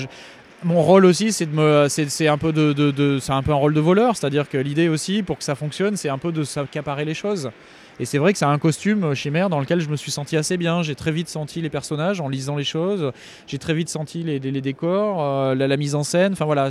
[0.63, 4.15] mon rôle aussi, c'est de un peu de, de- un peu un rôle de voleur,
[4.15, 7.51] c'est-à-dire que l'idée aussi, pour que ça fonctionne, c'est un peu de s'accaparer les choses.
[7.99, 10.37] Et c'est vrai que c'est un costume euh, chimère dans lequel je me suis senti
[10.37, 10.81] assez bien.
[10.81, 13.11] J'ai très vite senti les personnages en lisant les choses.
[13.45, 16.33] J'ai très vite senti les, décors, euh, la, mise en scène.
[16.33, 16.69] Enfin voilà,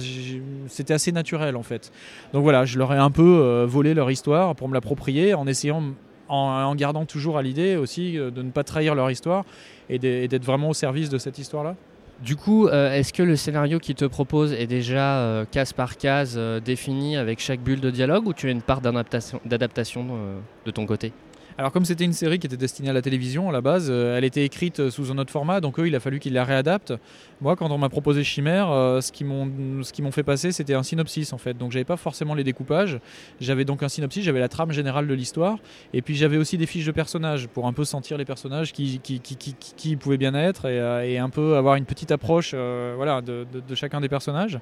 [0.69, 1.93] c'était assez naturel en fait.
[2.33, 5.47] Donc voilà, je leur ai un peu euh, volé leur histoire pour me l'approprier en
[5.47, 5.83] essayant,
[6.29, 9.45] en, gardant toujours à l'idée aussi de ne pas trahir leur histoire
[9.91, 11.77] et d'être vraiment au service de cette histoire-là.
[12.23, 15.97] Du coup, euh, est-ce que le scénario qu'il te propose est déjà euh, case par
[15.97, 20.71] case euh, défini avec chaque bulle de dialogue ou tu as une part d'adaptation, de
[20.73, 21.13] ton côté?
[21.61, 24.17] Alors comme c'était une série qui était destinée à la télévision à la base, euh,
[24.17, 26.45] elle était écrite euh, sous un autre format, donc eux il a fallu qu'ils la
[26.45, 26.93] réadaptent.
[27.41, 31.33] Moi quand on m'a proposé Chimère, euh, ce qu'ils m'ont fait passer c'était un synopsis
[31.33, 33.01] en fait, donc j'avais pas forcément les découpages,
[33.41, 35.59] j'avais donc un synopsis, j'avais la trame générale de l'histoire,
[35.93, 39.01] et puis j'avais aussi des fiches de personnages pour un peu sentir les personnages qui,
[39.03, 42.13] qui, qui, qui, qui- qui pouvaient bien être et, et un peu avoir une petite
[42.13, 44.61] approche voilà, de- de chacun des personnages.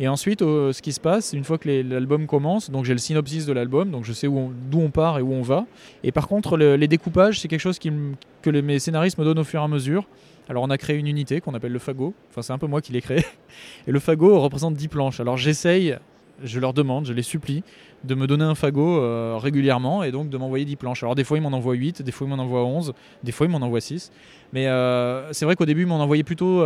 [0.00, 2.98] Et ensuite, euh, ce qui se passe, une fois que l'album commence, donc j'ai le
[2.98, 5.66] synopsis de l'album, donc je sais d'où on, part et où on va.
[6.02, 9.44] Et par contre, le- les découpages, c'est quelque chose que mes scénaristes me donnent au
[9.44, 10.06] fur et à mesure.
[10.48, 12.80] Alors on a créé une unité qu'on appelle le fagot, enfin c'est un peu moi
[12.80, 13.24] qui l'ai créé.
[13.86, 15.20] Et le fagot représente 10 planches.
[15.20, 15.96] Alors j'essaye,
[16.42, 17.62] je leur demande, je les supplie
[18.02, 21.02] de me donner un fagot euh, régulièrement et donc de m'envoyer 10 planches.
[21.04, 23.46] Alors des fois ils m'en envoient 8, des fois ils m'en envoient 11, des fois
[23.46, 24.10] ils m'en envoient 6.
[24.52, 26.62] Mais euh, c'est vrai qu'au début ils m'en envoyaient plutôt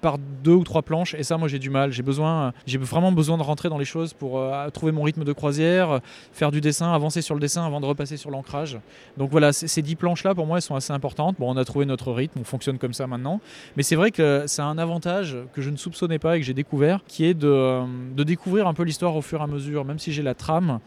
[0.00, 1.92] par deux ou trois planches et ça moi j'ai du mal.
[1.92, 5.24] J'ai besoin j'ai vraiment besoin de rentrer dans les choses pour euh, trouver mon rythme
[5.24, 6.00] de croisière
[6.32, 8.78] faire du dessin avancer sur le dessin avant de repasser sur l'ancrage.
[9.16, 11.36] Donc voilà ces dix planches là pour moi elles sont assez importantes.
[11.38, 13.40] Bon on a trouvé notre rythme on fonctionne comme ça maintenant.
[13.76, 16.46] Mais c'est vrai que ça a un avantage que je ne soupçonnais pas et que
[16.46, 17.84] j'ai découvert qui est de, euh,
[18.16, 20.80] de découvrir un peu l'histoire au fur et à mesure même si j'ai la trame.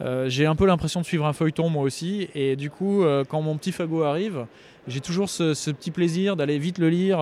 [0.00, 2.28] Euh, j'ai un peu l'impression de suivre un feuilleton moi aussi.
[2.34, 4.46] Et du coup quand mon petit fagot arrive
[4.86, 7.18] j'ai toujours ce, petit plaisir d'aller vite le lire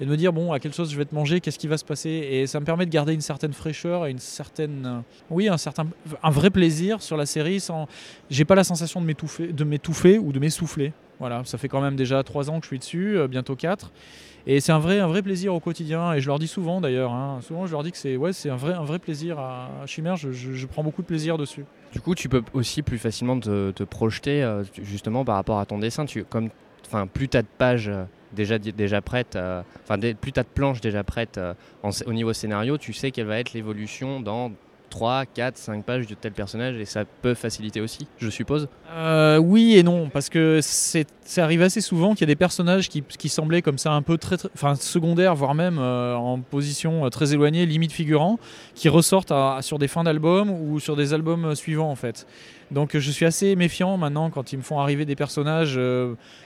[0.00, 1.76] et de me dire bon à quelle sauce je vais te manger qu'est-ce qui va
[1.78, 2.10] se passer.
[2.10, 5.56] Et ça me permet de garder une certaine fraîcheur et une certaine euh, oui un
[5.58, 5.86] certain
[6.22, 7.86] un vrai plaisir sur la série sans
[8.30, 10.92] j'ai pas la sensation de m'étouffer de m'étouffer ou de m'essouffler.
[11.20, 13.92] Voilà ça fait quand même déjà trois ans que je suis dessus euh, bientôt quatre.
[14.46, 17.12] Et c'est un vrai un vrai plaisir au quotidien et je leur dis souvent d'ailleurs
[17.12, 19.70] hein, souvent je leur dis que c'est ouais c'est un vrai un vrai plaisir à,
[19.86, 20.16] Chimère.
[20.16, 21.64] Je, je- prends beaucoup de plaisir dessus.
[21.92, 25.66] Du coup, tu peux aussi plus facilement te, te projeter euh, justement par rapport à
[25.66, 26.04] ton dessin.
[26.04, 26.48] Tu, comme,
[26.86, 27.90] enfin, plus tu as de pages
[28.34, 31.54] déjà, déjà prêtes, euh, enfin, plus tu as de planches déjà prêtes euh,
[32.06, 34.52] au niveau scénario, tu sais quelle va être l'évolution dans
[34.90, 38.68] 3, 4, 5 pages de tel personnage et ça peut faciliter aussi, je suppose.
[38.92, 41.06] Euh, oui et non, parce que c'est
[41.38, 44.18] arrivé assez souvent qu'il y a des personnages qui, qui semblaient comme ça un peu
[44.18, 48.38] très, enfin, secondaires, voire même en position très éloignée, limite figurant,
[48.74, 52.26] qui ressortent sur des fins d'albums ou sur des albums suivants en fait.
[52.70, 55.78] Donc je suis assez méfiant maintenant quand ils me font arriver des personnages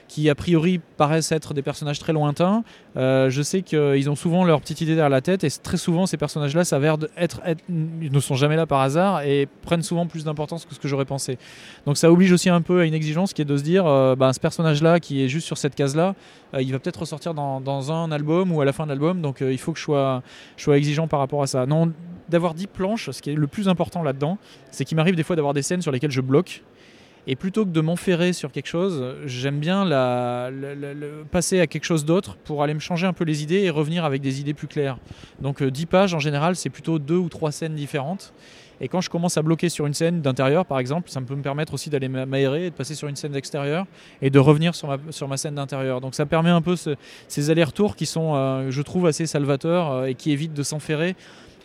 [0.09, 2.63] qui a priori paraissent être des personnages très lointains.
[2.97, 6.07] Euh, je sais qu'ils ont souvent leur petite idée derrière la tête et très souvent
[6.07, 10.25] ces personnages-là s'avèrent être, ils ne sont jamais là par hasard et prennent souvent plus
[10.25, 11.37] d'importance que ce que j'aurais pensé.
[11.85, 14.15] Donc ça oblige aussi un peu à une exigence qui est de se dire, euh,
[14.15, 16.15] bah, ce personnage-là qui est juste sur cette case-là,
[16.55, 19.41] euh, il va peut-être ressortir dans, un album ou à la fin de l'album, donc
[19.41, 20.23] euh, il faut que je sois,
[20.57, 21.65] je sois exigeant par rapport à ça.
[21.65, 21.91] Non,
[22.27, 24.37] d'avoir 10 planches, ce qui est le plus important là-dedans,
[24.71, 26.63] c'est qu'il m'arrive des fois d'avoir des scènes sur lesquelles je bloque.
[27.31, 29.85] Et plutôt que de m'enferrer sur quelque chose, j'aime bien
[31.29, 34.03] passer à quelque chose d'autre pour aller me changer un peu les idées et revenir
[34.03, 34.97] avec des idées plus claires.
[35.39, 38.33] Donc euh, 10 pages en général, c'est plutôt deux ou trois scènes différentes.
[38.81, 41.43] Et quand je commence à bloquer sur une scène d'intérieur, par exemple, ça peut me
[41.43, 43.85] permettre aussi d'aller m'a- m'aérer et de passer sur une scène d'extérieur
[44.23, 44.87] et de revenir sur
[45.27, 46.01] ma, scène d'intérieur.
[46.01, 46.95] Donc ça permet un peu ce-
[47.27, 51.15] ces allers-retours qui sont, euh, je trouve, assez salvateurs euh, et qui évitent de s'enferrer.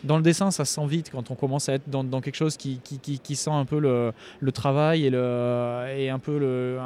[0.03, 2.57] Dans le dessin, ça se sent vite quand on commence à être dans, quelque chose
[2.57, 2.79] qui,
[3.35, 6.77] sent un peu le, travail et, un peu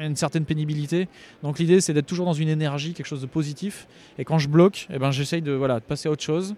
[0.00, 1.08] une certaine pénibilité.
[1.42, 3.86] Donc l'idée, c'est d'être toujours dans une énergie, quelque chose de positif.
[4.18, 6.54] Et quand je bloque, eh ben, j'essaye de, passer à autre chose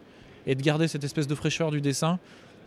[0.46, 2.18] et de garder cette espèce de fraîcheur du dessin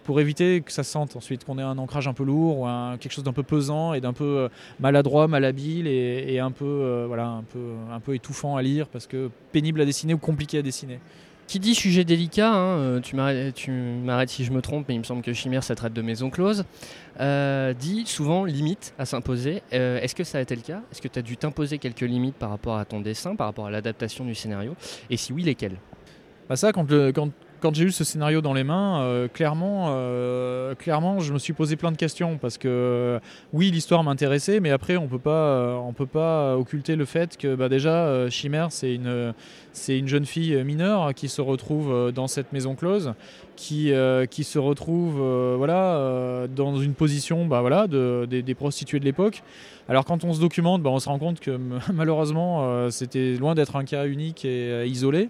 [0.03, 2.97] pour éviter que ça se sente ensuite qu'on ait un ancrage un peu lourd ou
[2.97, 8.15] quelque chose d'un peu pesant et d'un peu euh, maladroit, malhabile et, euh, un peu
[8.15, 10.99] étouffant à lire parce que pénible à dessiner ou compliqué à dessiner.
[11.49, 15.03] Qui dit sujet délicat, hein, euh, tu m'arrêtes si je me trompe, mais il me
[15.03, 16.63] semble que Chimère, ça traite de maison close,
[17.19, 19.63] euh, dit souvent limite à s'imposer.
[19.73, 20.83] Euh, Est-ce que ça a été le cas?
[20.91, 23.65] Est-ce que tu as dû t'imposer quelques limites par rapport à ton dessin, par rapport
[23.65, 24.75] à l'adaptation du scénario?
[25.09, 25.77] Et si oui, lesquelles?
[26.47, 26.55] Bah
[27.59, 31.53] quand j'ai eu ce scénario dans les mains, euh, clairement, euh, clairement, je me suis
[31.53, 33.19] posé plein de questions parce que euh,
[33.53, 37.55] oui, l'histoire m'intéressait, mais après, on peut pas, on peut pas occulter le fait que
[37.55, 39.33] bah, déjà, Chimère, c'est une,
[39.73, 43.13] c'est une jeune fille mineure qui se retrouve dans cette maison close,
[43.55, 43.91] qui,
[44.29, 45.21] qui se retrouve,
[45.57, 49.43] voilà, dans une position, bah voilà, de, des, prostituées de l'époque.
[49.87, 51.57] Alors quand on se documente, bah, on se rend compte que
[51.93, 55.29] malheureusement, c'était loin d'être un cas unique et isolé.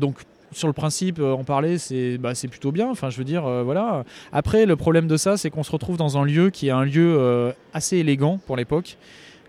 [0.00, 2.90] Donc sur le principe, euh, en parler, c'est bah, c'est plutôt bien.
[2.90, 4.04] Enfin, je veux dire, euh, voilà.
[4.32, 6.84] Après, le problème de ça, c'est qu'on se retrouve dans un lieu qui est un
[6.84, 8.96] lieu euh, assez élégant pour l'époque.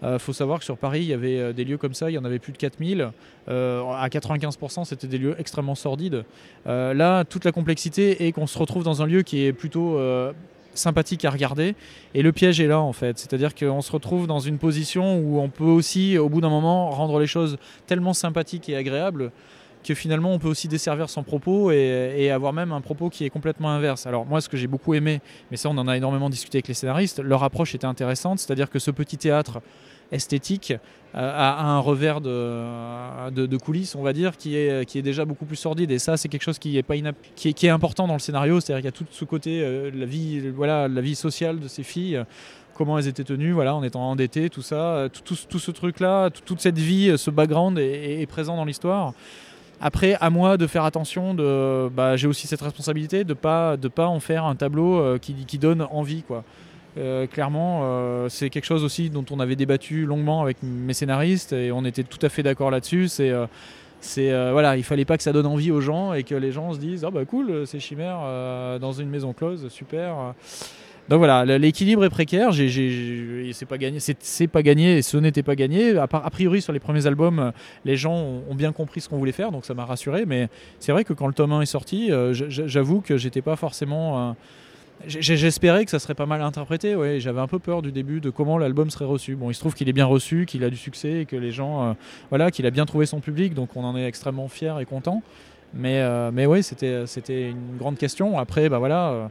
[0.03, 2.17] Il faut savoir que sur Paris, il y avait des lieux comme ça, il y
[2.19, 3.09] en avait plus de 4000.
[3.47, 6.25] Euh, à 95%, c'était des lieux extrêmement sordides.
[6.65, 9.99] Là, toute la complexité est qu'on se retrouve dans un lieu qui est plutôt
[10.75, 11.73] sympathique à regarder.
[12.13, 13.17] Et le piège est là, en fait.
[13.17, 16.91] C'est-à-dire qu'on se retrouve dans une position où on peut aussi, au bout d'un moment,
[16.91, 19.31] rendre les choses tellement sympathiques et agréables
[19.85, 23.29] que finalement on peut aussi desservir son propos et, avoir même un propos qui est
[23.29, 24.07] complètement inverse.
[24.07, 25.21] Alors moi ce que j'ai beaucoup aimé,
[25.51, 28.69] mais ça on en a énormément discuté avec les scénaristes, leur approche était intéressante, c'est-à-dire
[28.69, 29.61] que ce petit théâtre
[30.11, 30.73] esthétique
[31.15, 35.45] euh, a un revers de, coulisses, on va dire, qui est, qui est déjà beaucoup
[35.45, 35.89] plus sordide.
[35.91, 38.13] Et ça, c'est quelque chose qui est, pas inap- qui est, qui est important dans
[38.13, 38.59] le scénario.
[38.59, 41.67] C'est-à-dire qu'il y a tout ce côté, euh, la, vie, voilà, la vie sociale de
[41.67, 42.21] ces filles,
[42.73, 46.29] comment elles étaient tenues, voilà, en étant endettées, tout ça, euh, tout, tout, ce truc-là,
[46.29, 49.13] tout- toute cette vie, ce background est présent dans l'histoire.
[49.81, 53.87] Après, à moi de faire attention, de, bah, j'ai aussi cette responsabilité de pas de
[53.87, 56.43] pas en faire un tableau euh, qui, qui donne envie, quoi.
[56.97, 61.51] Euh, clairement, euh, c'est quelque chose aussi dont on avait débattu longuement avec mes scénaristes
[61.51, 63.09] et on était tout à fait d'accord là-dessus.
[63.09, 63.47] C'est euh,
[64.01, 66.73] c'est voilà, il fallait pas que ça donne envie aux gens et que les gens
[66.73, 68.19] se disent ah bah cool, c'est chimère
[68.79, 70.35] dans une maison close, super.
[71.07, 72.51] Donc voilà, l'équilibre est précaire.
[72.53, 75.97] C'est pas gagné, c'est, pas gagné et ce n'était pas gagné.
[75.97, 77.51] A, priori sur les premiers albums, euh,
[77.83, 80.25] les gens ont, bien compris ce qu'on voulait faire, donc ça m'a rassuré.
[80.25, 83.55] Mais c'est vrai que quand le tome 1 est sorti, euh, j'avoue que j'étais pas
[83.55, 84.29] forcément.
[84.29, 84.33] euh,
[85.07, 86.95] J'espérais que ça serait pas mal interprété.
[86.95, 89.35] Ouais, j'avais un peu peur du début de comment l'album serait reçu.
[89.35, 91.51] Bon, il se trouve qu'il est bien reçu, qu'il a du succès et que les
[91.51, 91.97] gens,
[92.29, 93.53] voilà, qu'il a bien trouvé son public.
[93.53, 95.21] Donc on en est extrêmement fier et content.
[95.73, 98.39] Mais, mais oui, c'était, une grande question.
[98.39, 99.29] Après, bah voilà.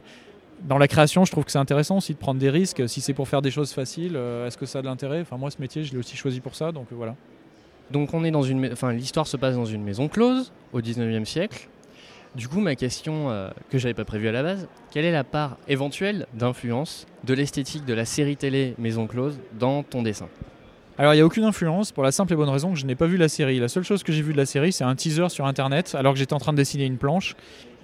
[0.63, 2.87] Dans la création, je trouve que c'est intéressant aussi de prendre des risques.
[2.87, 5.21] Si c'est pour faire des choses faciles, euh, est-ce que ça a de l'intérêt?
[5.21, 7.15] Enfin, moi, ce métier, je l'ai aussi choisi pour ça, donc euh, voilà.
[7.91, 11.25] Donc on est dans une, enfin l'histoire se passe dans une maison close au 19e
[11.25, 11.67] siècle.
[12.35, 15.23] Du coup, ma question euh, que j'avais pas prévue à la base, quelle est la
[15.23, 20.27] part éventuelle d'influence de l'esthétique de la série télé Maison close dans ton dessin?
[20.97, 22.95] Alors, il n'y a aucune influence pour la simple et bonne raison que je n'ai
[22.95, 23.59] pas vu la série.
[23.59, 26.13] La seule chose que j'ai vue de la série, c'est un teaser sur internet, alors
[26.13, 27.35] que j'étais en train de dessiner une planche,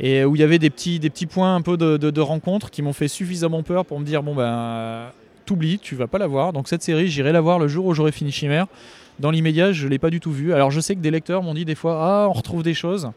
[0.04, 2.82] et où il y avait des petits, des petits points un peu de, de, qui
[2.82, 5.12] m'ont fait suffisamment peur pour me dire bon, ben,
[5.46, 6.54] t'oublies, tu vas pas la voir.
[6.54, 8.66] Donc, cette série, j'irai la voir le jour où j'aurai fini Chimère.
[9.20, 10.54] Dans l'immédiat, je l'ai pas du tout vue.
[10.54, 13.12] Alors, je sais que des lecteurs m'ont dit des fois Ah, on retrouve des choses.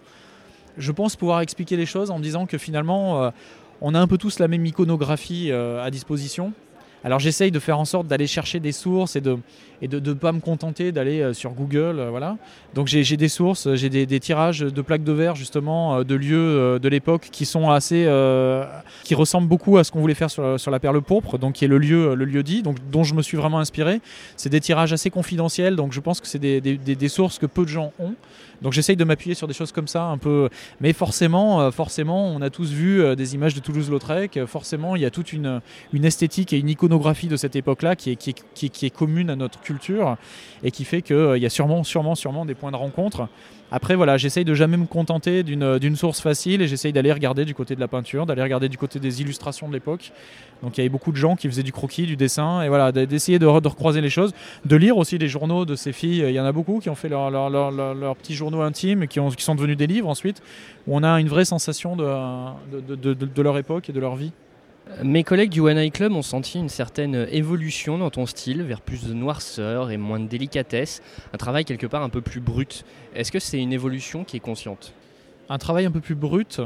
[0.77, 3.31] Je pense pouvoir expliquer les choses en me disant que finalement, euh,
[3.81, 6.53] on a un peu tous la même iconographie euh, à disposition.
[7.04, 9.38] Alors j'essaye de faire en sorte d'aller chercher des sources et de
[9.82, 12.38] et de ne pas me contenter d'aller euh, sur Google, euh, voilà.
[12.74, 16.78] Donc j'ai des sources, j'ai des, tirages de plaques de verre justement euh, de lieux
[16.80, 18.08] de l'époque qui sont assez,
[19.02, 21.64] qui ressemblent beaucoup à ce qu'on voulait faire sur, sur la perle pourpre, donc qui
[21.64, 24.00] est le lieu le lieu dit, donc dont je me suis vraiment inspiré.
[24.36, 27.64] C'est des tirages assez confidentiels, donc je pense que c'est des- des sources que peu
[27.64, 28.14] de gens ont.
[28.64, 30.48] Donc j'essaye de m'appuyer sur des choses comme ça un peu,
[30.81, 34.38] mais forcément, euh, forcément, on a tous vu euh, des images de Toulouse-Lautrec.
[34.38, 35.61] euh, Forcément, il y a toute une
[36.03, 40.16] esthétique et une iconographie de cette époque-là qui est commune à notre culture
[40.62, 43.29] et qui fait qu'il y a sûrement, sûrement, sûrement des points de rencontre.
[43.76, 47.44] Après, voilà, j'essaye de jamais me contenter d'une d'une source facile et j'essaye d'aller regarder
[47.44, 50.12] du côté de la peinture, d'aller regarder du côté des illustrations de l'époque.
[50.62, 52.92] Donc il y avait beaucoup de gens qui faisaient du croquis, du dessin et voilà,
[52.92, 54.32] d'essayer de, re- de recroiser les choses,
[54.64, 56.24] de lire aussi les journaux de ces filles.
[56.28, 58.60] Il y en a beaucoup qui ont fait leurs leur, leur, leur- leurs petits journaux
[58.60, 60.40] intimes qui, qui sont devenus des livres ensuite,
[60.87, 62.06] où on a une vraie sensation de,
[63.24, 64.30] de leur époque et de leur vie.
[65.03, 68.81] Mes collègues du One Eye Club ont senti une certaine évolution dans ton style, vers
[68.81, 72.85] plus de noirceur et moins de délicatesse, un travail quelque part un peu plus brut.
[73.14, 74.92] Est-ce que c'est une évolution qui est consciente?
[75.49, 76.61] Un travail un peu plus brut?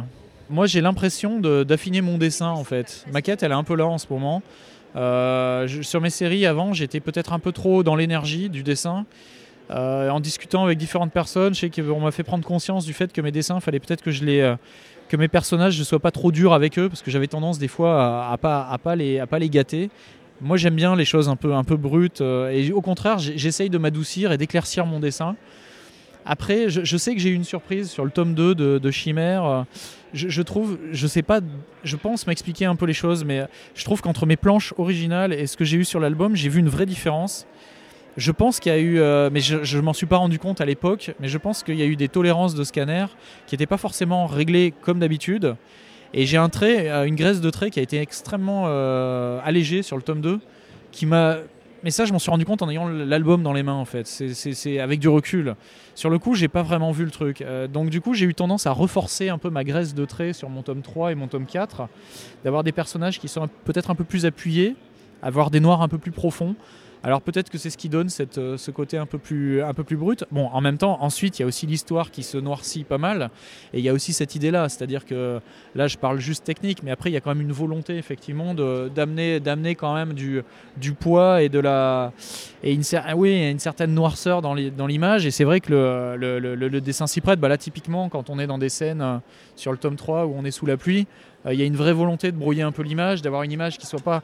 [0.51, 3.05] Moi, j'ai l'impression d'affiner mon dessin en fait.
[3.13, 4.43] Ma quête, elle est un peu là en ce moment.
[4.97, 9.07] Euh, sur mes séries avant, j'étais peut-être un peu trop dans l'énergie du dessin.
[9.71, 13.13] Euh, en discutant avec différentes personnes, je sais qu'on m'a fait prendre conscience du fait
[13.13, 14.57] que mes dessins, fallait peut-être que je les, euh,
[15.09, 17.69] que mes personnages ne soient pas trop durs avec eux, parce que j'avais tendance des
[17.69, 19.91] fois à, à pas, à pas les, à pas les gâter.
[20.41, 23.71] Moi, j'aime bien les choses un peu, un peu brutes, euh, et au contraire, j'essaye
[23.71, 25.35] de m'adoucir et d'éclaircir mon dessin.
[26.25, 29.65] Après, je, sais que j'ai eu une surprise sur le tome 2 de, Chimère.
[30.13, 31.41] Je, je trouve, je sais pas,
[31.85, 35.47] je pense m'expliquer un peu les choses, mais je trouve qu'entre mes planches originales et
[35.47, 37.47] ce que j'ai eu sur l'album, j'ai vu une vraie différence.
[38.19, 40.61] Je pense qu'il y a eu, euh, mais je, je m'en suis pas rendu compte
[40.61, 43.07] à l'époque, mais je pense qu'il y a eu des tolérances de scanner
[43.47, 45.55] qui n'étaient pas forcément réglées comme d'habitude.
[46.15, 49.83] Et j'ai un trait, euh, une graisse de trait qui a été extrêmement euh, allégée
[49.83, 50.41] sur le tome 2,
[50.91, 51.37] qui m'a.
[51.85, 54.05] Mais ça, je m'en suis rendu compte en ayant l'album dans les mains, en fait.
[54.05, 55.55] C'est- avec du recul.
[55.95, 57.45] Sur le coup, j'ai pas vraiment vu le truc.
[57.73, 60.49] Donc, du coup, j'ai eu tendance à reforcer un peu ma graisse de trait sur
[60.49, 61.87] mon tome 3 et mon tome 4,
[62.43, 64.75] d'avoir des personnages qui sont peut-être un peu plus appuyés,
[65.23, 66.57] avoir des noirs un peu plus profonds.
[67.05, 69.73] Alors peut-être que c'est ce qui donne cette, euh, ce côté un peu, plus, un
[69.73, 70.25] peu plus brut.
[70.33, 73.31] Bon, en même temps, ensuite, il y a aussi l'histoire qui se noircit pas mal.
[73.73, 74.69] Et il y a aussi cette idée-là.
[74.69, 75.41] C'est-à-dire que
[75.77, 78.53] là, je parle juste technique, mais après, il y a quand même une volonté, effectivement,
[78.55, 80.43] d'amener d'amener quand même du,
[80.77, 82.13] du poids et de la.
[82.65, 82.83] Et une,
[83.17, 85.25] oui, une certaine noirceur dans l'image.
[85.25, 87.39] Et c'est vrai que le- le dessin s'y prête.
[87.39, 89.19] Bah là, typiquement, quand on est dans des scènes euh,
[89.55, 91.07] sur le tome 3 où on est sous la pluie,
[91.47, 93.79] euh, il y a une vraie volonté de brouiller un peu l'image, d'avoir une image
[93.79, 94.23] qui soit pas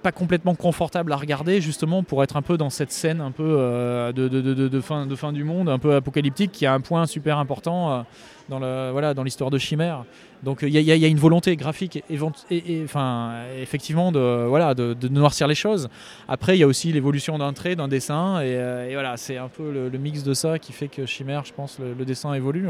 [0.00, 3.44] pas complètement confortable à regarder justement pour être un peu dans cette scène un peu
[3.46, 7.38] euh, de, fin, de fin du monde un peu apocalyptique qui a un point super
[7.38, 8.02] important euh,
[8.48, 10.04] dans le voilà dans l'histoire de Chimère.
[10.42, 15.54] Donc il y, a- une volonté graphique et, enfin effectivement de voilà de, noircir les
[15.54, 15.88] choses.
[16.28, 19.48] Après il y a aussi l'évolution d'un trait d'un dessin et, euh, voilà c'est un
[19.48, 22.68] peu le, mix de ça qui fait que Chimère je pense le, dessin évolue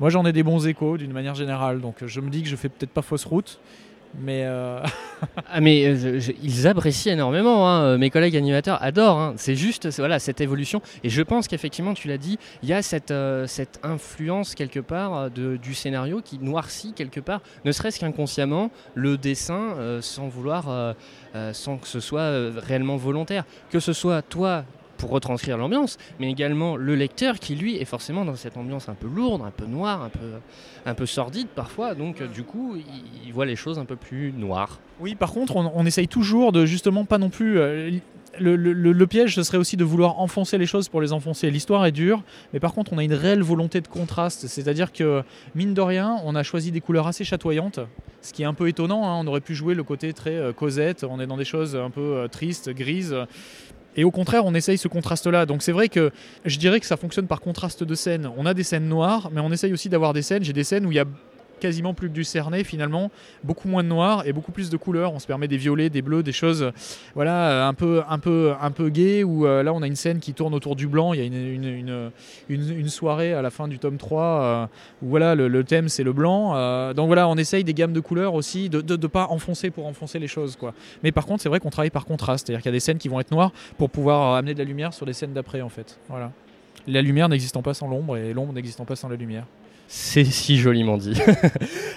[0.00, 2.56] moi j'en ai des bons échos d'une manière générale donc je me dis que je
[2.56, 3.60] fais peut-être pas fausse route
[4.18, 4.80] mais euh,
[5.52, 7.82] Ah mais euh, ils apprécient énormément, hein.
[7.82, 9.34] Euh, mes collègues animateurs adorent, hein.
[9.36, 10.82] c'est juste voilà, cette évolution.
[11.04, 13.14] Et je pense qu'effectivement, tu l'as dit, il y a cette,
[13.46, 19.16] cette influence quelque part de- du scénario qui noircit quelque part, ne serait-ce qu'inconsciemment, le
[19.16, 20.94] dessin sans vouloir,
[21.52, 23.44] sans que ce soit réellement volontaire.
[23.70, 24.64] Que ce soit toi
[25.02, 28.94] pour retranscrire l'ambiance, mais également le lecteur qui lui est forcément dans cette ambiance un
[28.94, 30.30] peu lourde, un peu noire, un peu,
[30.86, 32.76] un peu sordide parfois, donc euh, du coup
[33.26, 34.78] il, voit les choses un peu plus noires.
[35.00, 37.58] Oui, par contre, on, essaye toujours de justement pas non plus.
[37.58, 37.90] euh,
[38.38, 41.50] le piège, ce serait aussi de vouloir enfoncer les choses pour les enfoncer.
[41.50, 44.46] L'histoire est dure, mais par contre, on a une réelle volonté de contraste.
[44.46, 45.22] C'est-à-dire que,
[45.54, 47.80] mine de rien, on a choisi des couleurs assez chatoyantes,
[48.20, 49.04] ce qui est un peu étonnant.
[49.04, 49.20] hein.
[49.22, 51.90] On aurait pu jouer le côté très euh, Cosette, on est dans des choses un
[51.90, 53.16] peu euh, tristes, grises.
[53.96, 55.46] Et au contraire, on essaye ce contraste-là.
[55.46, 56.10] Donc c'est vrai que
[56.44, 58.30] je dirais que ça fonctionne par contraste de scènes.
[58.36, 60.44] On a des scènes noires, mais on essaye aussi d'avoir des scènes.
[60.44, 61.04] J'ai des scènes où il y a
[61.62, 63.12] quasiment plus que du cerné finalement,
[63.44, 65.12] beaucoup moins de noir et beaucoup plus de couleurs.
[65.12, 66.72] On se permet des violets, des bleus, des choses,
[67.14, 69.22] voilà, euh, un peu, un peu, un peu gay.
[69.22, 71.12] Où euh, là, on a une scène qui tourne autour du blanc.
[71.12, 72.10] Il y a une, une,
[72.48, 74.66] une, soirée à la fin du tome 3 euh,
[75.02, 76.92] où voilà, le, thème c'est le blanc.
[76.94, 80.18] Donc voilà, on essaye des gammes de couleurs aussi, de ne pas enfoncer pour enfoncer
[80.18, 80.74] les choses, quoi.
[81.04, 82.98] Mais par contre, c'est vrai qu'on travaille par contraste, c'est-à-dire qu'il y a des scènes
[82.98, 85.68] qui vont être noires pour pouvoir amener de la lumière sur les scènes d'après, en
[85.68, 86.00] fait.
[86.08, 86.32] Voilà.
[86.88, 89.46] La lumière n'existant pas sans l'ombre et l'ombre n'existant pas sans la lumière.
[89.94, 91.12] C'est si joliment dit.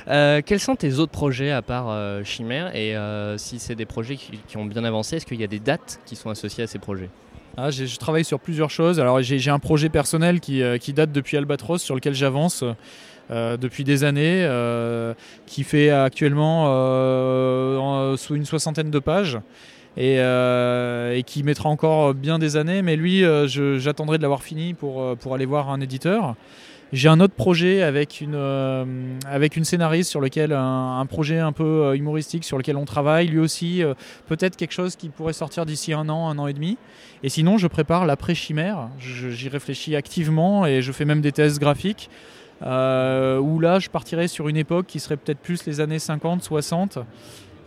[0.07, 3.87] Euh, quels sont tes autres projets à part euh, Chimère Et euh, si c'est des
[3.87, 6.67] projets qui, ont bien avancé, est-ce qu'il y a des dates qui sont associées à
[6.67, 7.09] ces projets?
[7.57, 8.99] Ah, je travaille sur plusieurs choses.
[8.99, 10.61] Alors j'ai un projet personnel qui,
[10.93, 12.63] date depuis Albatros sur lequel j'avance
[13.31, 14.47] depuis des années,
[15.47, 16.67] qui fait actuellement
[18.29, 19.39] une soixantaine de pages.
[19.97, 20.19] Et,
[21.25, 23.23] qui mettra encore bien des années, mais lui,
[23.79, 26.35] j'attendrai de l'avoir fini pour aller voir un éditeur.
[26.93, 28.85] J'ai un autre projet avec une, euh,
[29.27, 33.27] avec une scénariste sur lequel un, projet un peu euh, humoristique sur lequel on travaille.
[33.27, 33.95] Lui aussi, euh,
[34.27, 36.77] peut-être quelque chose qui pourrait sortir d'ici un an, un an et demi.
[37.23, 38.89] Et sinon, je prépare l'après-chimère.
[38.99, 42.09] Je- J'y réfléchis activement et je fais même des thèses graphiques.
[42.61, 46.99] où là, je partirais sur une époque qui serait peut-être plus les années 50, 60.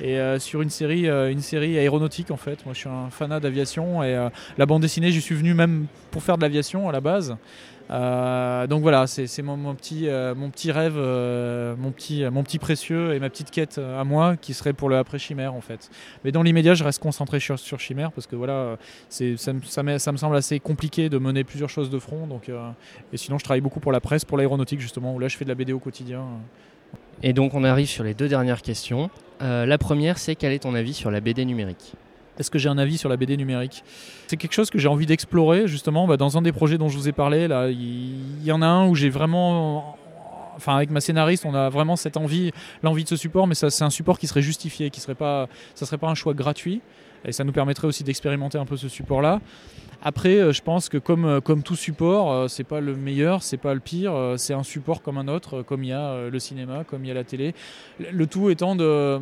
[0.00, 2.64] Et sur une série, une série aéronautique en fait.
[2.64, 6.22] Moi je suis un fanat d'aviation et la bande dessinée, j'y suis venu même pour
[6.22, 7.36] faire de l'aviation à la base.
[7.90, 12.58] Euh, donc voilà, c'est mon, petit, euh, mon petit rêve, euh, mon, petit, mon petit
[12.58, 15.90] précieux et ma petite quête à moi qui serait pour le après Chimère en fait.
[16.24, 18.76] Mais dans l'immédiat, je reste concentré sur, Chimère parce que voilà,
[19.08, 22.26] ça, me- ça, me- semble assez compliqué de mener plusieurs choses de front.
[22.26, 22.50] Donc,
[23.12, 25.44] et sinon, je travaille beaucoup pour la presse, pour l'aéronautique justement, où là je fais
[25.44, 26.24] de la BD au quotidien.
[27.22, 29.10] Et donc on arrive sur les deux dernières questions.
[29.40, 31.94] La première, c'est quel est ton avis sur la BD numérique?
[32.38, 33.82] Est-ce que j'ai un avis sur la BD numérique?
[34.28, 36.96] C'est quelque chose que j'ai envie d'explorer justement bah, dans un des projets dont je
[36.96, 37.48] vous ai parlé.
[37.48, 39.96] Là, il y, en a un où j'ai vraiment,
[40.56, 43.82] enfin avec ma scénariste, on a vraiment cette envie, l'envie de ce support, mais c'est
[43.82, 46.80] un support qui serait justifié, qui serait pas, ça serait pas un choix gratuit,
[47.24, 49.40] et ça nous permettrait aussi d'expérimenter un peu ce support-là.
[50.00, 53.42] Après, euh, je pense que comme, euh, comme tout support, euh, c'est pas le meilleur,
[53.42, 56.38] c'est pas le pire, c'est un support comme un autre, comme il y a le
[56.38, 57.52] cinéma, comme il y a la télé.
[57.98, 59.18] Le- Le tout étant de,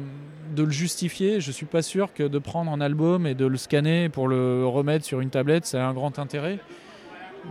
[0.55, 1.41] de le justifier.
[1.41, 4.67] Je suis pas sûr que de prendre un album et de le scanner pour le
[4.67, 6.59] remettre sur une tablette, ça a un grand intérêt.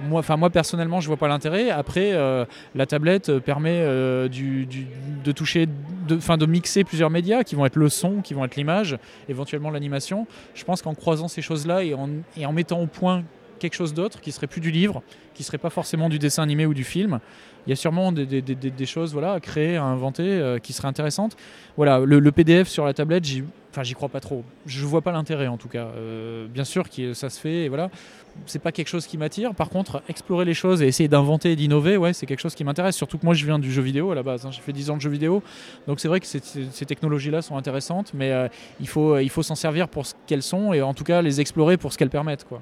[0.03, 1.69] Moi, enfin moi personnellement, je vois pas l'intérêt.
[1.69, 5.67] Après, euh, la tablette euh, permet euh, de toucher,
[6.07, 8.97] de, de mixer plusieurs médias qui vont être le son, qui vont être l'image,
[9.29, 10.27] éventuellement l'animation.
[10.53, 13.23] Je pense qu'en croisant ces choses-là et en, et en mettant au point
[13.57, 15.01] quelque chose d'autre qui serait plus du livre,
[15.33, 17.19] qui serait pas forcément du dessin animé ou du film,
[17.65, 20.73] il y a sûrement des, des- des- des choses voilà, à créer, à inventer, qui
[20.73, 21.35] seraient intéressantes.
[21.77, 24.45] Voilà, le, PDF sur la tablette, j'y- Enfin, crois pas trop.
[24.65, 25.87] Je vois pas l'intérêt en tout cas.
[26.49, 27.89] Bien sûr que ça se fait, voilà.
[28.45, 29.55] C'est pas quelque chose qui m'attire.
[29.55, 32.63] Par contre, explorer les choses et essayer d'inventer et d'innover, ouais, c'est quelque chose qui
[32.63, 32.95] m'intéresse.
[32.95, 34.45] Surtout que moi, je viens du jeu vidéo à la base.
[34.45, 34.51] hein.
[34.51, 35.41] J'ai fait 10 ans de jeu vidéo,
[35.87, 36.39] donc c'est vrai que ces,
[36.85, 38.47] technologies-là sont intéressantes, mais euh,
[38.79, 41.41] il faut, il faut s'en servir pour ce qu'elles sont et en tout cas les
[41.41, 42.61] explorer pour ce qu'elles permettent, quoi.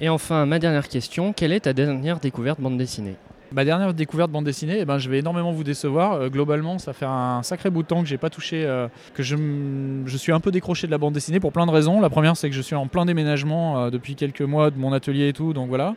[0.00, 3.14] Et enfin, ma dernière question, quelle est ta dernière découverte bande dessinée?
[3.52, 6.14] Ma dernière découverte bande dessinée, eh ben, je vais énormément vous décevoir.
[6.14, 9.22] Euh, globalement, ça fait un sacré bout de temps que j'ai pas touché, euh, que
[9.22, 9.36] je,
[10.06, 12.00] je suis un peu décroché de la bande dessinée pour plein de raisons.
[12.00, 14.92] La première, c'est que je suis en plein déménagement euh, depuis quelques mois de mon
[14.92, 15.94] atelier et tout, donc voilà.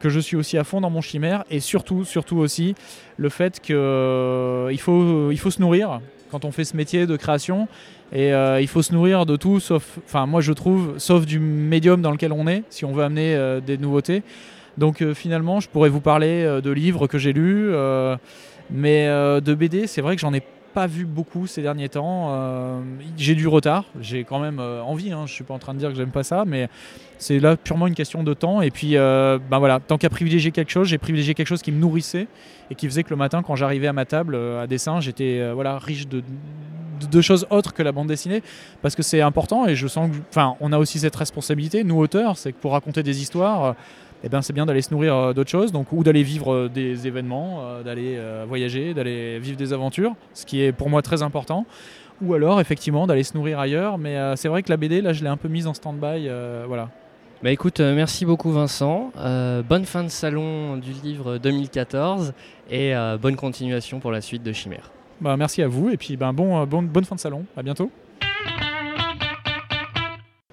[0.00, 2.74] Que je suis aussi à fond dans mon chimère et surtout, surtout aussi,
[3.16, 7.16] le fait qu'il il faut, il faut se nourrir quand on fait ce métier de
[7.16, 7.66] création
[8.12, 12.00] et il faut se nourrir de tout sauf, enfin moi je trouve, sauf du médium
[12.00, 14.22] dans lequel on est, si on veut amener des nouveautés.
[14.78, 18.16] Donc euh, finalement, je pourrais vous parler euh, de livres que j'ai lus, euh,
[18.70, 20.42] mais de BD, c'est vrai que j'en ai
[20.74, 22.82] pas vu beaucoup ces derniers temps.
[23.16, 25.88] J'ai du retard, j'ai quand même envie, hein, je suis pas en train de dire
[25.88, 26.68] que j'aime pas ça, mais
[27.16, 28.60] c'est là purement une question de temps.
[28.60, 31.80] Et puis, ben voilà, tant qu'à privilégier quelque chose, j'ai privilégié quelque chose qui me
[31.80, 32.28] nourrissait
[32.70, 35.78] et qui faisait que le matin, quand j'arrivais à ma table à dessin, j'étais voilà
[35.78, 36.20] riche de,
[37.00, 38.42] de, de choses autres que la bande dessinée,
[38.82, 41.96] parce que c'est important et je sens que, enfin, on a aussi cette responsabilité, nous
[41.96, 43.74] auteurs, c'est que pour raconter des histoires.
[44.24, 46.68] Eh ben, c'est bien d'aller se nourrir euh, d'autres choses, donc, ou d'aller vivre euh,
[46.68, 51.22] des événements, euh, d'aller voyager, d'aller vivre des aventures, ce qui est pour moi très
[51.22, 51.66] important.
[52.22, 53.96] Ou alors, effectivement, d'aller se nourrir ailleurs.
[53.96, 56.28] Mais c'est vrai que la BD, là, je l'ai un peu mise en stand-by.
[56.66, 56.88] voilà.
[57.40, 59.12] Bah écoute, merci beaucoup Vincent.
[59.16, 62.32] Euh, bonne fin de salon du livre 2014
[62.68, 64.90] et euh, bonne continuation pour la suite de Chimère.
[65.20, 67.44] Bah, merci à vous, et puis ben, bon, bon- bonne fin de salon.
[67.56, 67.92] À bientôt.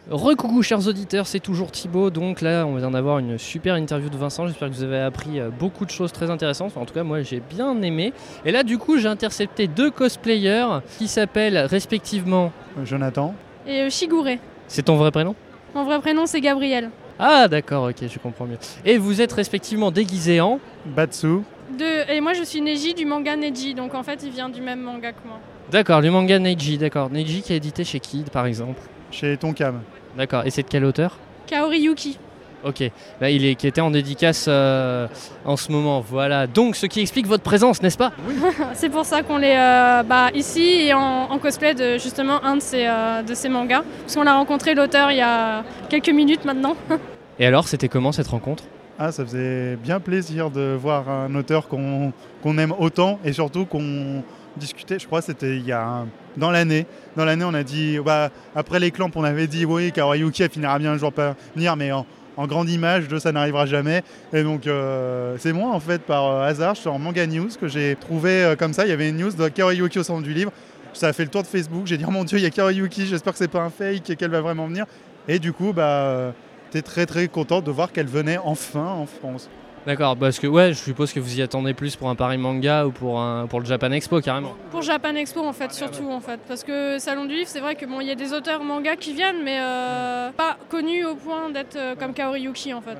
[0.10, 2.12] Recoucou chers auditeurs, c'est toujours Thibaut.
[2.12, 4.46] Donc là, on vient d'avoir une super interview de Vincent.
[4.46, 6.68] J'espère que vous avez appris euh, beaucoup de choses très intéressantes.
[6.68, 8.14] Enfin, en tout cas, moi, j'ai bien aimé.
[8.46, 12.52] Et là, du coup, j'ai intercepté deux cosplayers qui s'appellent respectivement.
[12.84, 13.34] Jonathan.
[13.66, 14.38] Et euh, Shigure.
[14.68, 15.36] C'est ton vrai prénom?
[15.74, 16.92] Mon vrai prénom c'est Gabriel.
[17.20, 18.58] Ah, d'accord, ok, je comprends mieux.
[18.86, 20.60] Et vous êtes respectivement déguisés en?
[20.86, 21.40] Batsu.
[21.78, 22.12] De...
[22.12, 24.82] Et moi je suis Neji du manga Neji, donc en fait il vient du même
[24.82, 25.40] manga que moi.
[25.72, 27.10] D'accord, le manga Neji, d'accord.
[27.10, 28.80] Neji qui est édité chez qui, par exemple
[29.12, 29.82] Chez Tonkam.
[30.18, 32.18] D'accord, et c'est de quel auteur Kaori Yuki.
[32.64, 32.90] Ok,
[33.22, 35.08] Bah, il est qui était en dédicace euh,
[35.46, 36.48] en ce moment, voilà.
[36.48, 38.12] Donc, ce qui explique votre présence, n'est-ce pas
[38.74, 41.00] C'est pour ça qu'on est euh, bah, ici et en,
[41.30, 43.84] en cosplay de justement un de ces, euh, de ces mangas.
[44.02, 46.76] Parce qu'on a rencontré l'auteur il y a quelques minutes maintenant.
[47.38, 48.64] Et alors, c'était comment cette rencontre?
[48.98, 53.66] Ah, ça faisait bien plaisir de voir un auteur qu'on qu'on aime autant et surtout
[53.66, 54.24] qu'on
[54.56, 56.08] discutait, je crois que c'était il y a un-
[56.38, 56.86] dans l'année.
[57.16, 60.50] Dans l'année, on a dit, bah, après les clampes, on avait dit, oui, Kawayuki, elle
[60.50, 62.06] finira bien un jour par venir, mais en,
[62.38, 64.04] en grande image, ça n'arrivera jamais.
[64.34, 67.96] Et donc, euh, c'est moi, en fait, par euh, hasard, sur Manga News, que j'ai
[67.96, 68.86] trouvé euh, comme ça.
[68.86, 70.52] Il y avait une news de Kawayuki au centre du livre.
[70.94, 71.84] Ça a fait le tour de Facebook.
[71.86, 74.10] J'ai dit, oh mon Dieu, il y a Kawayuki, j'espère que c'est pas un fake
[74.10, 74.86] et qu'elle va vraiment venir.
[75.28, 76.34] Et du coup, bah,
[76.72, 79.50] t'es très très content de voir qu'elle venait enfin en France.
[79.86, 82.88] D'accord, parce que ouais, je suppose que vous y attendez plus pour un Paris Manga
[82.88, 84.56] ou pour, un, pour le Japan Expo, carrément.
[84.72, 86.40] Pour Japan Expo en fait, surtout en fait.
[86.48, 88.96] Parce que Salon du Livre, c'est vrai que bon, il y a des auteurs manga
[88.96, 92.98] qui viennent, mais euh, pas connus au point d'être euh, comme Kaori Yuki en fait.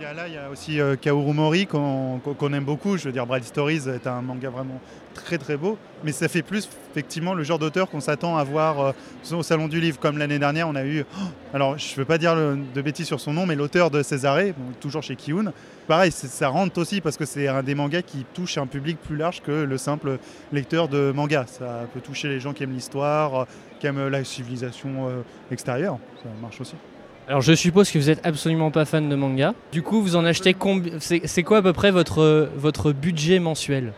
[0.00, 2.64] Il y a là, il y a aussi euh, Kaoru Mori qu'on qu'on- qu'on aime
[2.64, 2.96] beaucoup.
[2.96, 4.80] Je veux dire, Bride Stories est un manga vraiment
[5.14, 5.78] très très beau.
[6.04, 8.92] Mais ça fait plus effectivement le genre d'auteur qu'on s'attend à voir euh,
[9.32, 9.98] au Salon du Livre.
[9.98, 11.04] Comme l'année dernière, on a eu.
[11.18, 11.22] oh,
[11.54, 14.54] alors, je ne veux pas dire de bêtises sur son nom, mais l'auteur de Césaré,
[14.56, 15.52] bon, toujours chez Kiun.
[15.86, 19.16] Pareil, ça rentre aussi parce que c'est un des mangas qui touche un public plus
[19.16, 20.18] large que le simple
[20.52, 21.46] lecteur de manga.
[21.46, 23.44] Ça peut toucher les gens qui aiment l'histoire, euh,
[23.80, 25.98] qui aiment la civilisation euh, extérieure.
[26.22, 26.74] Ça marche aussi.
[27.26, 29.54] Alors, je suppose que vous êtes absolument pas fan de manga.
[29.72, 33.94] Du coup, vous en achetez combien C'est quoi à peu près votre budget mensuel?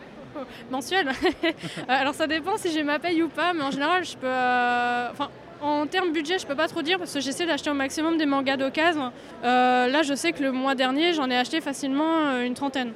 [0.71, 1.09] Mensuel
[1.87, 4.27] Alors ça dépend si j'ai ma paye ou pas, mais en général, je peux.
[4.27, 5.29] euh, Enfin.
[5.59, 8.27] En termes budget, je peux pas trop dire parce que j'essaie d'acheter au maximum des
[8.27, 9.11] mangas d'occasion.
[9.43, 12.91] Euh, là, je sais que le mois dernier, j'en ai acheté facilement euh, une trentaine.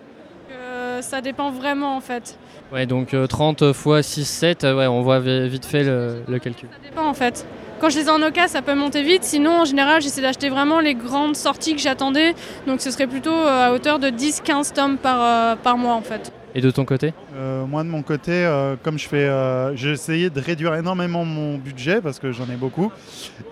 [0.51, 2.37] Euh, ça dépend vraiment en fait.
[2.71, 6.21] Ouais, donc euh, 30 fois 6, 7, euh, ouais, on voit vi- vite fait le,
[6.27, 6.69] le calcul.
[6.71, 7.47] Ça dépend en fait.
[7.79, 9.23] Quand je les ai en occasion, ça peut monter vite.
[9.23, 12.35] Sinon, en général, j'essaie d'acheter vraiment les grandes sorties que j'attendais.
[12.67, 16.01] Donc, ce serait plutôt euh, à hauteur de 10-15 tomes par, euh, par mois en
[16.03, 16.31] fait.
[16.53, 19.91] Et de ton côté Euh, moi de mon côté, euh, comme je fais, euh, j'ai
[19.91, 22.91] essayé de réduire énormément mon budget parce que j'en ai beaucoup,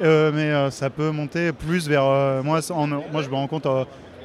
[0.02, 2.04] mais ça peut monter plus vers,
[2.43, 2.60] moi,
[3.12, 3.68] moi je me rends compte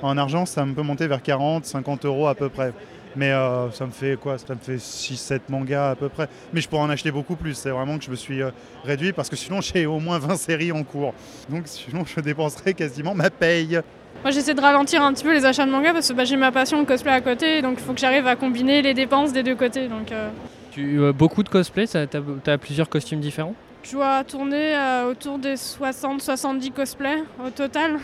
[0.02, 2.72] en argent, ça me peut monter vers 40, 50 euros à peu près.
[3.16, 3.30] Mais
[3.72, 4.38] ça me fait quoi?
[4.38, 6.28] Ça me fait 6-7 mangas à peu près.
[6.52, 7.54] Mais je pourrais en acheter beaucoup plus.
[7.54, 8.40] C'est vraiment que je me suis
[8.84, 11.14] réduit parce que sinon j'ai au moins 20 séries en cours.
[11.48, 13.80] Donc sinon je dépenserais quasiment ma paye.
[14.24, 16.38] Moi, j'essaie de ralentir un petit peu les achats de mangas parce que bah, j'ai
[16.38, 17.60] ma passion de cosplay à côté.
[17.60, 19.86] Donc, il faut que j'arrive à combiner les dépenses des deux côtés.
[19.86, 20.30] Donc, euh,
[20.72, 23.54] tu, euh, Beaucoup de cosplay, t'as t'as plusieurs costumes différents?
[23.82, 27.98] Je dois tourner euh, autour des 60-70 cosplays au total,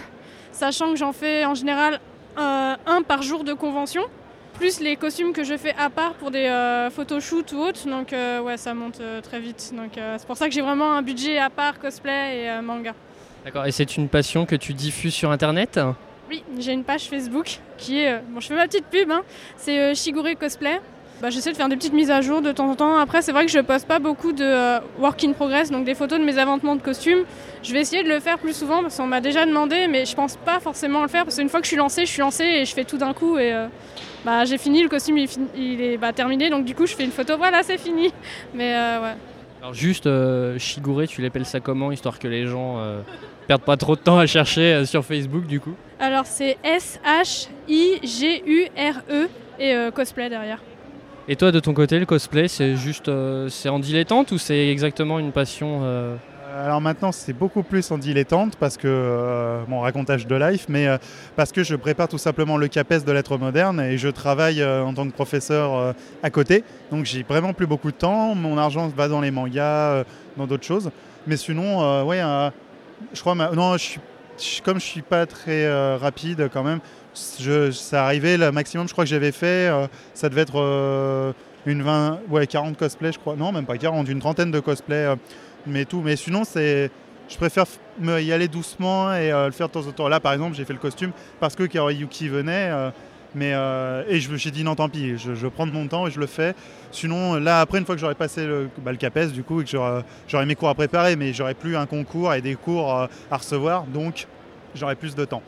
[0.53, 2.01] sachant que j'en fais en général
[2.39, 4.03] euh, un par jour de convention,
[4.59, 6.51] plus les costumes que je fais à part pour des
[6.95, 7.89] photoshoots ou autres.
[7.89, 9.73] Donc ouais, ça monte très vite.
[9.75, 12.93] Donc c'est pour ça que j'ai vraiment un budget à part cosplay et manga.
[13.47, 15.81] D'accord, et c'est une passion que tu diffuses sur Internet?
[16.31, 18.13] Oui, j'ai une page Facebook qui est.
[18.13, 19.23] euh, bon, je fais ma petite pub, hein,
[19.57, 20.81] c'est euh, Shigure Cosplay.
[21.21, 22.97] Bah, J'essaie de faire des petites mises à jour de temps en temps.
[22.97, 25.97] Après, c'est vrai que je poste pas beaucoup de euh, work in progress, donc des
[25.97, 27.25] photos de mes inventements de costumes.
[27.65, 30.15] Je vais essayer de le faire plus souvent parce qu'on m'a déjà demandé, mais je
[30.15, 32.45] pense pas forcément le faire parce qu'une fois que je suis lancée, je suis lancée
[32.45, 33.53] et je fais tout d'un coup et
[34.25, 37.11] bah, j'ai fini, le costume il, est bah, terminé, donc du coup je fais une
[37.11, 38.13] photo, voilà, c'est fini.
[38.55, 39.15] Mais ouais.
[39.61, 43.03] Alors juste, euh, Shigure, tu l'appelles ça comment, histoire que les gens euh,
[43.47, 45.75] perdent pas trop de temps à chercher euh, sur Facebook du coup?
[45.99, 47.69] Alors c'est S-H-I-G-U-R-E
[49.59, 50.63] et euh, cosplay derrière.
[51.29, 53.11] Et toi, de ton côté, le cosplay, c'est juste,
[53.51, 55.83] c'est en dilettante ou c'est exactement une passion
[56.53, 60.89] Alors maintenant, c'est beaucoup plus en dilettante parce que euh, mon racontage de life, mais
[60.89, 60.99] euh,
[61.37, 64.83] parce que je prépare tout simplement le CAPES de lettres modernes et je travaille euh,
[64.83, 65.93] en tant que professeur euh,
[66.25, 66.65] à côté.
[66.91, 68.35] Donc j'ai vraiment plus beaucoup de temps.
[68.35, 70.05] Mon argent va dans les mangas, euh,
[70.37, 70.91] dans d'autres choses.
[71.29, 72.51] Mais sinon, euh, ouais, euh,
[73.13, 73.99] je crois, non, je
[74.37, 76.81] suis, comme je suis pas très euh, rapide quand même,
[77.39, 81.33] je, ça arrivait le maximum, je crois que j'avais fait, euh, ça devait être euh,
[81.67, 83.37] une 20, ouais, 40 cosplays, je crois.
[83.37, 85.15] Non, même pas 40, une trentaine de cosplays.
[85.67, 86.01] Mais tout.
[86.01, 86.91] Mais sinon, c'est,
[87.29, 87.65] je préfère
[87.99, 90.09] me y aller doucement et euh, le faire de temps en temps.
[90.09, 92.71] Là, par exemple, j'ai fait le costume parce que Yuki venait.
[92.71, 92.91] euh,
[93.33, 96.09] mais euh, et je me suis dit non, tant pis, je, je prends mon temps
[96.09, 96.53] et je le fais.
[96.91, 99.71] Sinon, là, après, une fois que j'aurai passé le, bah, CAPES, du coup, et que
[99.71, 103.37] j'aurai, j'aurai mes cours à préparer, mais j'aurai plus un concours et des cours à
[103.37, 104.27] recevoir, donc
[104.75, 105.43] j'aurai plus de temps.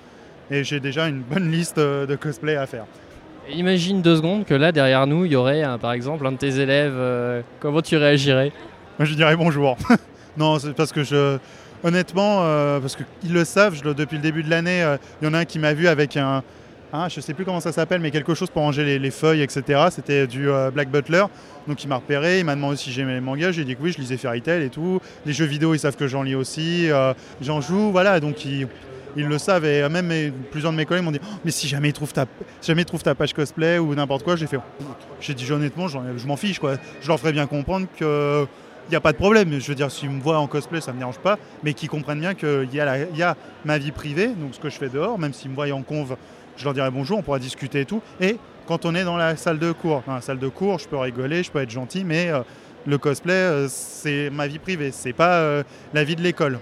[0.49, 2.85] Et j'ai déjà une bonne liste de cosplay à faire.
[3.53, 6.61] Imagine deux secondes que là, derrière nous, il y aurait, par exemple, un de tes
[6.61, 6.95] élèves.
[7.59, 8.53] comment tu réagirais?
[9.05, 9.77] Je dirais bonjour.
[10.37, 11.39] non, c'est parce que je.
[11.85, 15.35] Honnêtement, euh, parce qu'ils le savent, depuis le début de l'année, euh, il y en
[15.35, 16.45] a un qui m'a vu avec un.
[16.93, 19.43] un, je sais plus comment ça s'appelle, mais quelque chose pour ranger les, les feuilles,
[19.43, 19.87] etc.
[19.91, 21.25] C'était du euh, Black Butler.
[21.67, 23.51] Donc il m'a repéré, il m'a demandé si j'aimais les mangas.
[23.51, 25.01] J'ai dit que oui, je lisais Fairy Tail et tout.
[25.27, 26.89] Les jeux vidéo, ils savent que j'en lis aussi.
[27.41, 28.21] j'en joue, voilà.
[28.21, 28.69] Donc ils,
[29.17, 29.65] le savent.
[29.65, 30.13] Et même
[30.53, 32.27] plusieurs de mes collègues m'ont dit Oh, Mais si jamais ils trouvent ta,
[32.63, 34.59] jamais ils trouvent ta page cosplay ou n'importe quoi, j'ai fait
[35.21, 36.61] J'ai dit honnêtement, je m'en fiche.
[36.61, 36.75] Quoi.
[37.01, 38.47] Je leur ferai bien comprendre que.
[38.89, 40.91] Il n'y a pas de problème, je veux dire, s'ils me voient en cosplay, ça
[40.91, 44.29] ne me dérange pas, mais qu'ils comprennent bien qu'il y, y a ma vie privée,
[44.29, 46.17] donc ce que je fais dehors, même s'ils me voient en conve,
[46.57, 48.03] je leur dirai bonjour, on pourra discuter et tout.
[48.21, 50.89] Et quand on est dans la salle de cours, dans la salle de cours, je
[50.89, 52.41] peux rigoler, je peux être gentil, mais euh,
[52.87, 55.63] le cosplay, euh, c'est ma vie privée, c'est pas euh,
[55.95, 56.59] la vie de l'école.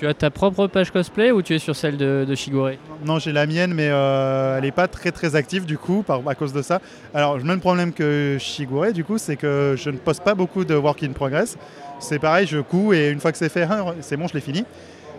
[0.00, 2.70] Tu as ta propre page cosplay ou tu es sur celle de, Shigure
[3.04, 6.34] Non, j'ai la mienne, mais euh, elle n'est pas très très active du coup, à
[6.34, 6.80] cause de ça.
[7.12, 10.64] Alors, le même problème que Shigure, du coup, c'est que je ne poste pas beaucoup
[10.64, 11.58] de work in progress.
[11.98, 13.68] C'est pareil, je couds et une fois que c'est fait,
[14.00, 14.64] c'est bon, je l'ai fini.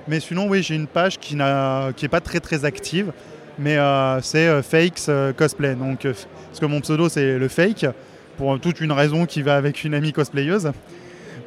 [0.07, 3.11] Mais sinon, oui, j'ai une page qui n'est pas très très active,
[3.59, 5.75] mais euh, c'est euh, Fakes Cosplay.
[5.75, 7.85] Donc, parce que mon pseudo, c'est le Fake,
[8.35, 10.71] pour toute une raison qui va avec une amie cosplayeuse.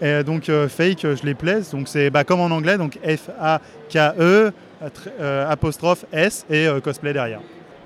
[0.01, 1.70] Et donc, euh, Fake, je les plaise.
[1.70, 4.53] Donc, c'est bah, comme en anglais, donc F-A-K-E,
[5.20, 7.40] euh, apostrophe S et euh, cosplay derrière.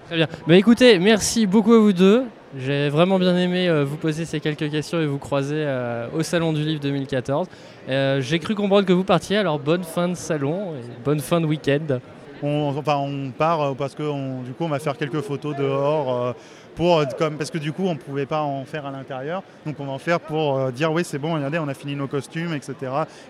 [0.07, 0.27] Très bien.
[0.47, 2.25] Bah écoutez, merci beaucoup à vous deux.
[2.59, 5.67] J'ai vraiment bien aimé vous poser ces quelques questions et vous croiser
[6.15, 7.47] au Salon du Livre 2014.
[7.89, 11.41] Euh, J'ai cru comprendre que vous partiez, alors bonne fin de salon et bonne fin
[11.41, 11.99] de week-end.
[12.43, 15.57] On, enfin, on part euh, parce que on- du coup, on va faire quelques photos
[15.57, 16.15] dehors.
[16.15, 16.33] euh,
[16.77, 19.43] pour, euh, comme, parce que du coup, on ne pouvait pas en faire à l'intérieur.
[19.67, 21.97] Donc, on va en faire pour euh, dire oui, c'est bon, regardez, on a fini
[21.97, 22.75] nos costumes, etc.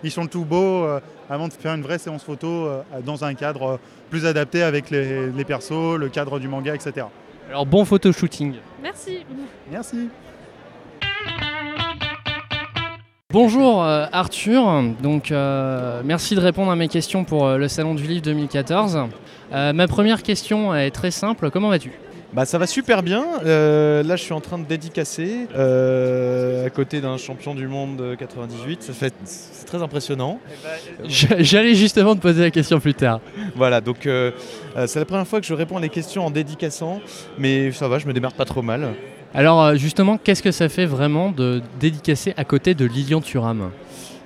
[0.03, 0.99] Ils sont tout beaux euh,
[1.31, 3.77] avant de faire une vraie séance photo euh, dans un cadre euh,
[4.11, 7.07] plus adapté avec les, les persos, le cadre du manga, etc.
[7.49, 8.53] Alors bon photo shooting.
[8.83, 9.25] Merci.
[9.71, 10.09] Merci.
[13.39, 17.93] Bonjour euh, Arthur, donc euh, merci de répondre à mes questions pour euh, le Salon
[17.93, 19.01] du Livre 2014.
[19.53, 21.91] Euh, ma première question est très simple, comment vas-tu?
[22.33, 23.23] Bah ça va super bien.
[23.45, 27.97] Euh, là je suis en train de dédicacer euh, à côté d'un champion du monde
[27.97, 28.81] de 98.
[28.81, 30.39] Ça fait c'est très impressionnant.
[31.05, 33.19] J'allais justement te poser la question plus tard.
[33.55, 34.31] Voilà donc euh,
[34.87, 36.99] c'est la première fois que je réponds à des questions en dédicaçant,
[37.37, 38.95] mais ça va, je me démarre pas trop mal.
[39.33, 43.69] Alors euh, justement, qu'est-ce que ça fait vraiment de dédicacer à côté de Lilian Thuram?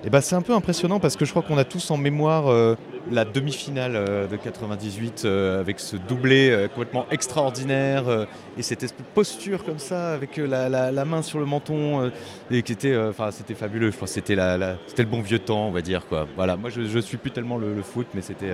[0.05, 2.47] Et bah c'est un peu impressionnant parce que je crois qu'on a tous en mémoire
[2.47, 2.75] euh,
[3.09, 8.27] la demi-finale euh, de 98 euh, avec ce doublé complètement extraordinaire
[8.57, 12.11] et cette posture comme ça avec la, main sur le menton
[12.51, 13.91] et qui était enfin c'était fabuleux.
[14.05, 16.27] C'était la, c'était le bon vieux temps on va dire quoi.
[16.35, 16.57] Voilà.
[16.57, 18.51] Moi je, je suis plus tellement le, foot mais c'était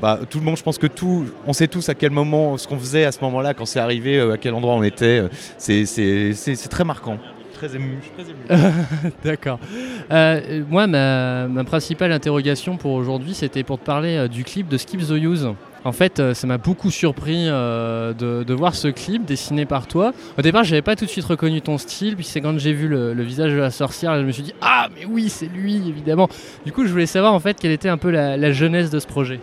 [0.00, 2.66] bah, tout le monde je pense que tout on sait tous à quel moment ce
[2.66, 5.22] qu'on faisait à ce moment-là quand c'est arrivé à quel endroit on était
[5.58, 7.18] c'est- c'est- c'est très marquant
[7.62, 7.98] très ému.
[8.00, 9.12] je suis très ému.
[9.24, 9.58] D'accord.
[10.10, 14.68] Euh, moi, ma, ma principale interrogation pour aujourd'hui, c'était pour te parler euh, du clip
[14.68, 15.48] de Skip the Use.
[15.84, 19.86] En fait, euh, ça m'a beaucoup surpris euh, de, de voir ce clip dessiné par
[19.86, 20.12] toi.
[20.38, 22.88] Au départ, j'avais pas tout de suite reconnu ton style, puis c'est quand j'ai vu
[22.88, 25.76] le, le visage de la sorcière, je me suis dit ah mais oui, c'est lui
[25.88, 26.28] évidemment.
[26.64, 29.00] Du coup, je voulais savoir en fait quelle était un peu la, la jeunesse de
[29.00, 29.40] ce projet.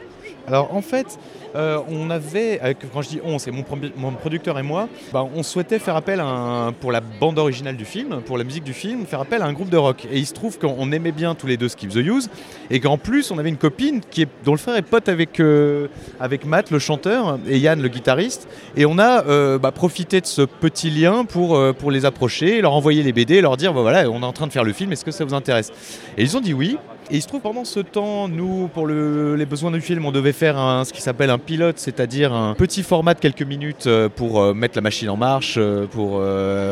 [0.48, 1.20] Alors en fait,
[1.56, 2.60] euh, on avait,
[2.94, 5.96] quand je dis on, c'est mon, produ- mon producteur et moi, bah, on souhaitait faire
[5.96, 9.22] appel à un- pour la bande originale du film, pour la musique du film, faire
[9.22, 10.08] appel à un groupe de rock.
[10.12, 12.30] Et il se trouve qu'on aimait bien tous les deux Skip the Use,
[12.70, 15.40] et qu'en plus on avait une copine qui est, dont le frère est pote avec,
[15.40, 15.88] euh,
[16.20, 18.48] avec Matt, le chanteur, et Yann, le guitariste.
[18.76, 21.60] Et on a euh, bah, profité de ce petit lien pour,
[21.92, 24.52] les approcher, leur envoyer les BD, leur dire bah, voilà, on est en train de
[24.52, 25.72] faire le film, est-ce que ça vous intéresse?
[26.18, 26.78] Et ils ont dit oui.
[27.12, 30.12] Et il se trouve pendant ce temps, nous, pour le- les besoins du film, on
[30.12, 34.10] devait faire ce qui s'appelle un pilote, c'est-à-dire un petit format de quelques minutes euh,
[34.10, 36.22] pour euh, mettre la machine en marche, euh, pour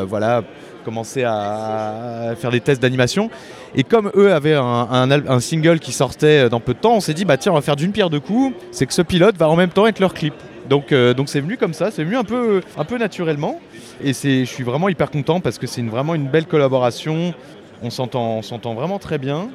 [0.07, 0.43] voilà,
[0.85, 3.29] commencer à, faire des tests d'animation.
[3.75, 7.25] Et comme eux avaient un, single qui sortait dans peu de temps, on s'est dit
[7.25, 8.55] bah tiens, on va faire d'une pierre deux coups.
[8.71, 10.33] C'est que ce pilote va en même temps être leur clip.
[10.69, 13.59] Donc donc c'est venu comme ça, c'est venu un peu un peu naturellement.
[14.03, 17.33] Et je suis vraiment hyper content parce que c'est vraiment une belle collaboration.
[17.81, 19.49] On s'entend vraiment très bien.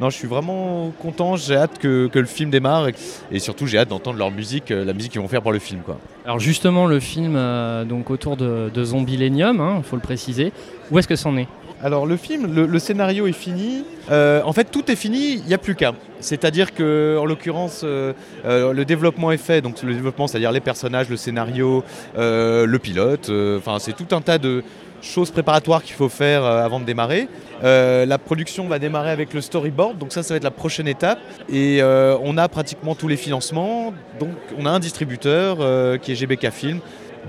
[0.00, 2.94] Non, je suis vraiment content, j'ai hâte que, que le film démarre et,
[3.30, 5.58] et surtout j'ai hâte d'entendre leur musique, euh, la musique qu'ils vont faire pour le
[5.58, 5.80] film.
[5.84, 5.98] Quoi.
[6.24, 10.52] Alors justement, le film euh, donc autour de, de Zombilenium, il faut le préciser.
[10.90, 11.48] Où est-ce que c'en est?
[11.82, 13.84] Alors le film, le, le scénario est fini.
[14.10, 15.92] Euh, en fait, tout est fini, il n'y a plus qu'à.
[16.20, 18.12] C'est-à-dire que, en l'occurrence, euh,
[18.44, 19.62] euh, le développement est fait.
[19.62, 21.82] Donc le développement, c'est-à-dire les personnages, le scénario,
[22.18, 23.30] euh, le pilote.
[23.30, 24.62] euh, Enfin, c'est tout un tas de
[25.02, 27.28] choses préparatoires qu'il faut faire euh, avant de démarrer.
[27.62, 30.88] Euh, la production va démarrer avec le storyboard, donc ça, ça va être la prochaine
[30.88, 31.18] étape.
[31.48, 33.92] Et euh, on a pratiquement tous les financements.
[34.18, 35.58] Donc on a un distributeur
[36.00, 36.80] qui est GBK Film.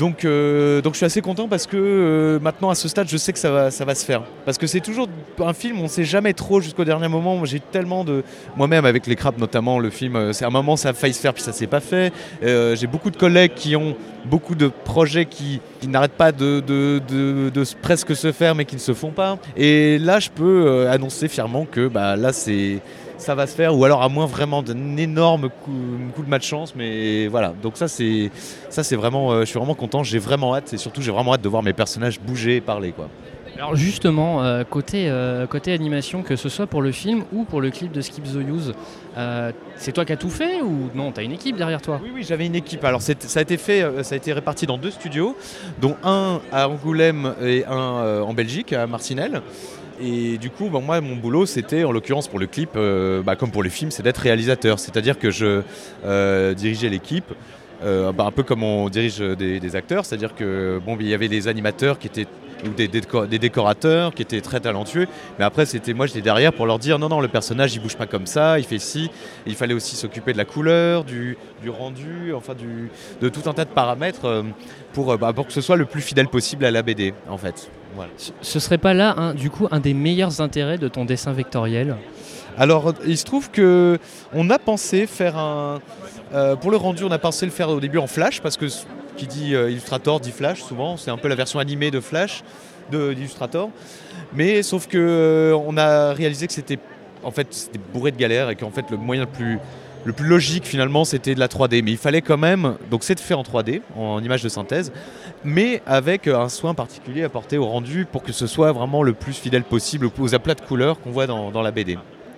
[0.01, 3.17] Donc, euh, donc je suis assez content parce que euh, maintenant à ce stade je
[3.17, 4.23] sais que ça va, ça va se faire.
[4.45, 7.45] Parce que c'est toujours un film, on ne sait jamais trop jusqu'au dernier moment.
[7.45, 8.23] J'ai tellement de...
[8.57, 11.19] Moi-même avec les crabes notamment, le film, euh, c'est un moment ça a failli se
[11.19, 12.11] faire puis ça s'est pas fait.
[12.41, 13.95] J'ai beaucoup de collègues qui ont
[14.25, 18.95] beaucoup de projets qui, n'arrêtent pas de, de, presque se faire mais qui ne se
[18.95, 19.37] font pas.
[19.55, 22.79] Et là je peux annoncer fièrement que bah, là c'est
[23.21, 25.71] ça va se faire, ou alors à moins vraiment d'un énorme coup,
[26.15, 27.53] coup de malchance, mais voilà.
[27.61, 28.31] Donc ça c'est
[28.69, 31.33] ça c'est vraiment, euh, je suis vraiment content, j'ai vraiment hâte, et surtout j'ai vraiment
[31.33, 33.07] hâte de voir mes personnages bouger et parler quoi.
[33.57, 37.61] Alors justement, euh, côté, euh, côté animation, que ce soit pour le film ou pour
[37.61, 38.73] le clip de Skip the Use,
[39.17, 41.99] euh, c'est toi qui as tout fait ou non T'as une équipe derrière toi?
[42.01, 42.83] Oui, oui, j'avais une équipe.
[42.83, 45.35] Alors, ça a été fait, ça a été réparti dans deux studios,
[45.79, 49.41] dont un à Angoulême et un en Belgique, à Marcinelle.
[50.03, 53.35] Et du coup, bon, moi, mon boulot, c'était, en l'occurrence pour le clip, euh, bah,
[53.35, 54.79] comme pour les films, c'est d'être réalisateur.
[54.79, 55.61] C'est-à-dire que je
[56.05, 57.31] euh, dirigeais l'équipe.
[57.83, 61.27] euh, bah, un peu comme on dirige des, acteurs, c'est-à-dire que bon, il y avait
[61.27, 62.27] des animateurs qui étaient
[62.63, 65.07] ou des, déco- des décorateurs qui étaient très talentueux,
[65.39, 67.95] mais après c'était moi j'étais derrière pour leur dire non non le personnage il bouge
[67.97, 69.09] pas comme ça, il fait ci,
[69.47, 73.53] il fallait aussi s'occuper de la couleur, du, du rendu, enfin du, de tout un
[73.53, 74.43] tas de paramètres
[74.93, 77.71] pour, bah, pour que ce soit le plus fidèle possible à la BD en fait.
[77.95, 78.11] Voilà.
[78.41, 81.95] Ce- serait pas là, du coup, un des meilleurs intérêts de ton dessin vectoriel
[82.57, 83.99] Alors, il se trouve que
[84.33, 85.79] on a pensé faire un.
[86.33, 88.67] euh, pour le rendu, on a pensé le faire au début en Flash, parce que
[88.67, 88.85] ce
[89.17, 92.43] qui dit euh, Illustrator dit Flash souvent, c'est un peu la version animée de Flash,
[92.91, 93.69] de- d'Illustrator.
[94.33, 96.79] Mais sauf que euh, on a réalisé que c'était
[97.23, 99.59] en fait c'était bourré de galères et qu'en fait le moyen le plus
[100.05, 101.83] le plus logique finalement c'était de la 3D.
[101.83, 104.91] Mais il fallait quand même, donc c'est de faire en 3D, en image de synthèse,
[105.43, 109.33] mais avec un soin particulier apporté au rendu pour que ce soit vraiment le plus
[109.33, 111.97] fidèle possible aux aplats de couleurs qu'on voit dans, dans la BD.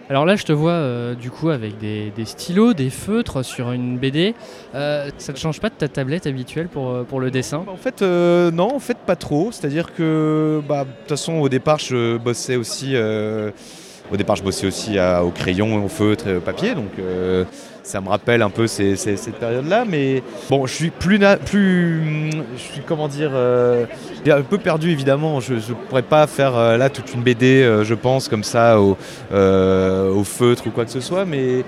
[0.09, 3.71] Alors là, je te vois euh, du coup avec des, des stylos, des feutres sur
[3.71, 4.35] une BD.
[4.75, 7.63] Euh, ça ne change pas de ta tablette habituelle pour, euh, pour le dessin?
[7.71, 9.51] En fait, euh, non, en fait, pas trop.
[9.51, 12.91] C'est-à-dire que, bah, de toute façon, au départ, je bossais aussi.
[12.95, 13.51] euh,
[14.11, 17.45] au départ, je bossais aussi à- au crayon, au feutre et au papier, donc euh,
[17.83, 19.83] ça me rappelle un peu ces- ces- cette période-là.
[19.87, 23.85] Mais bon, je suis plus, na- plus, je suis comment dire, euh,
[24.25, 25.39] un peu perdu évidemment.
[25.41, 25.59] Je ne
[25.89, 28.97] pourrais pas faire euh, là toute une BD, euh, je pense, comme ça, au,
[29.33, 31.25] euh, au feutre ou quoi que ce soit.
[31.25, 31.63] Mais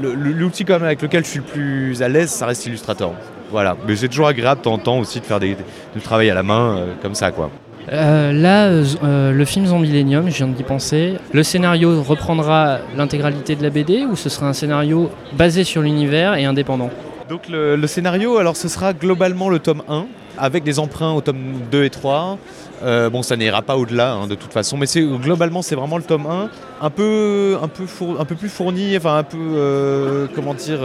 [0.00, 3.14] l'outil quand même avec lequel je suis le plus à l'aise, ça reste Illustrator.
[3.50, 5.56] Voilà, mais c'est toujours agréable temps aussi de faire des,
[5.94, 7.50] du travail à la main euh, comme ça quoi.
[7.92, 11.14] Euh, Là, euh, le film Zombilenium, je viens d'y penser.
[11.32, 16.34] Le scénario reprendra l'intégralité de la BD ou ce sera un scénario basé sur l'univers
[16.34, 16.90] et indépendant
[17.28, 20.06] Donc le, scénario, alors ce sera globalement le tome 1
[20.38, 22.38] avec des emprunts au tome 2 et 3.
[22.82, 24.86] Euh, bon, ça n'ira pas au-delà hein, de toute façon, mais
[25.20, 26.48] globalement c'est vraiment le tome 1,
[26.80, 27.84] un peu, un peu,
[28.18, 30.78] un peu plus fourni, enfin un peu, comment dire,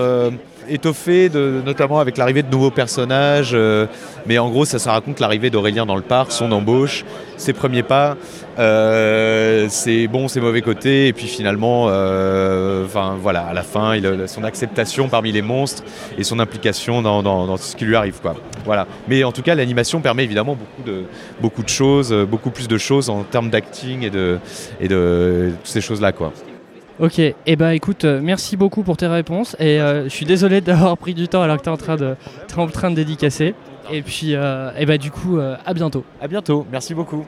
[0.69, 3.51] étoffé, de, notamment avec l'arrivée de nouveaux personnages.
[3.53, 3.85] euh,
[4.25, 7.05] mais en gros, ça, ça raconte l'arrivée d'Aurélien dans le parc, son embauche,
[7.37, 8.17] ses premiers pas,
[8.57, 12.85] euh, ses bons, ses mauvais côtés, et puis finalement, euh,
[13.21, 13.93] voilà, à la fin,
[14.27, 15.83] son acceptation parmi les monstres
[16.17, 18.35] et son implication dans, dans- ce qui lui arrive, quoi.
[18.65, 18.87] Voilà.
[19.07, 21.03] Mais en tout cas, l'animation permet évidemment beaucoup de,
[21.41, 24.39] beaucoup de choses, beaucoup plus de choses en termes d'acting et de,
[24.79, 26.33] et de toutes ces choses-là, quoi.
[26.97, 30.25] Ok, et eh bah écoute, euh, merci beaucoup pour tes réponses et euh, je suis
[30.25, 32.15] désolé d'avoir pris du temps alors que tu es en train de,
[32.47, 33.53] t'es en train de dédicacer.
[33.91, 36.05] Et puis, euh, eh bah du coup, à bientôt.
[36.21, 36.65] À bientôt.
[36.71, 37.25] Merci beaucoup.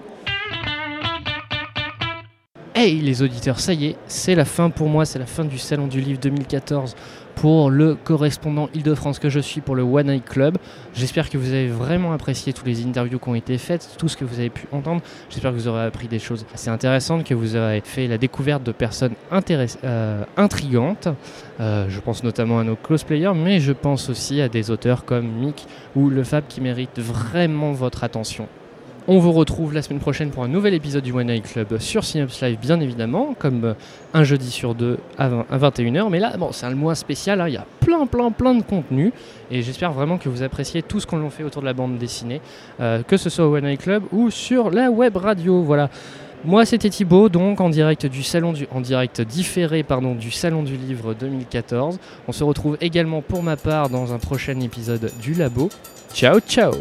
[2.74, 5.58] Hey les auditeurs, ça y est, c'est la fin pour moi, c'est la fin du
[5.58, 6.96] Salon du Livre 2014
[7.38, 10.58] pour le correspondant Île-de-France que je suis pour le One Eye Club.
[10.96, 14.18] J'espère que vous avez vraiment apprécié toutes les interviews qui ont été faites, tout ce
[14.18, 15.02] que vous avez pu entendre.
[15.30, 18.64] J'espère que vous aurez appris des choses assez intéressantes, que vous aurez fait la découverte
[18.64, 21.10] de personnes euh, intrigantes.
[21.60, 25.06] Euh, je pense notamment à nos close players, mais je pense aussi à des auteurs
[25.06, 28.48] comme Mick ou Le Fab qui méritent vraiment votre attention.
[29.10, 32.04] On vous retrouve la semaine prochaine pour un nouvel épisode du One Night Club sur
[32.04, 33.74] Synops Live, bien évidemment, comme euh,
[34.14, 36.10] un jeudi sur deux à, 20 à 21h.
[36.10, 38.64] Mais là, bon, c'est un mois spécial, hein, il y a plein, plein, plein de
[38.64, 39.14] contenu.
[39.50, 42.42] Et j'espère vraiment que vous appréciez tout ce qu'on fait autour de la bande dessinée,
[42.82, 45.62] euh, que ce soit au One Night Club ou sur la web radio.
[45.62, 45.90] Voilà.
[46.44, 49.86] Moi, c'était Thibaut, donc en direct du salon différé
[50.20, 51.98] du salon du livre 2014.
[52.28, 55.70] On se retrouve également pour ma part dans un prochain épisode du Labo.
[56.14, 56.74] Ciao, ciao.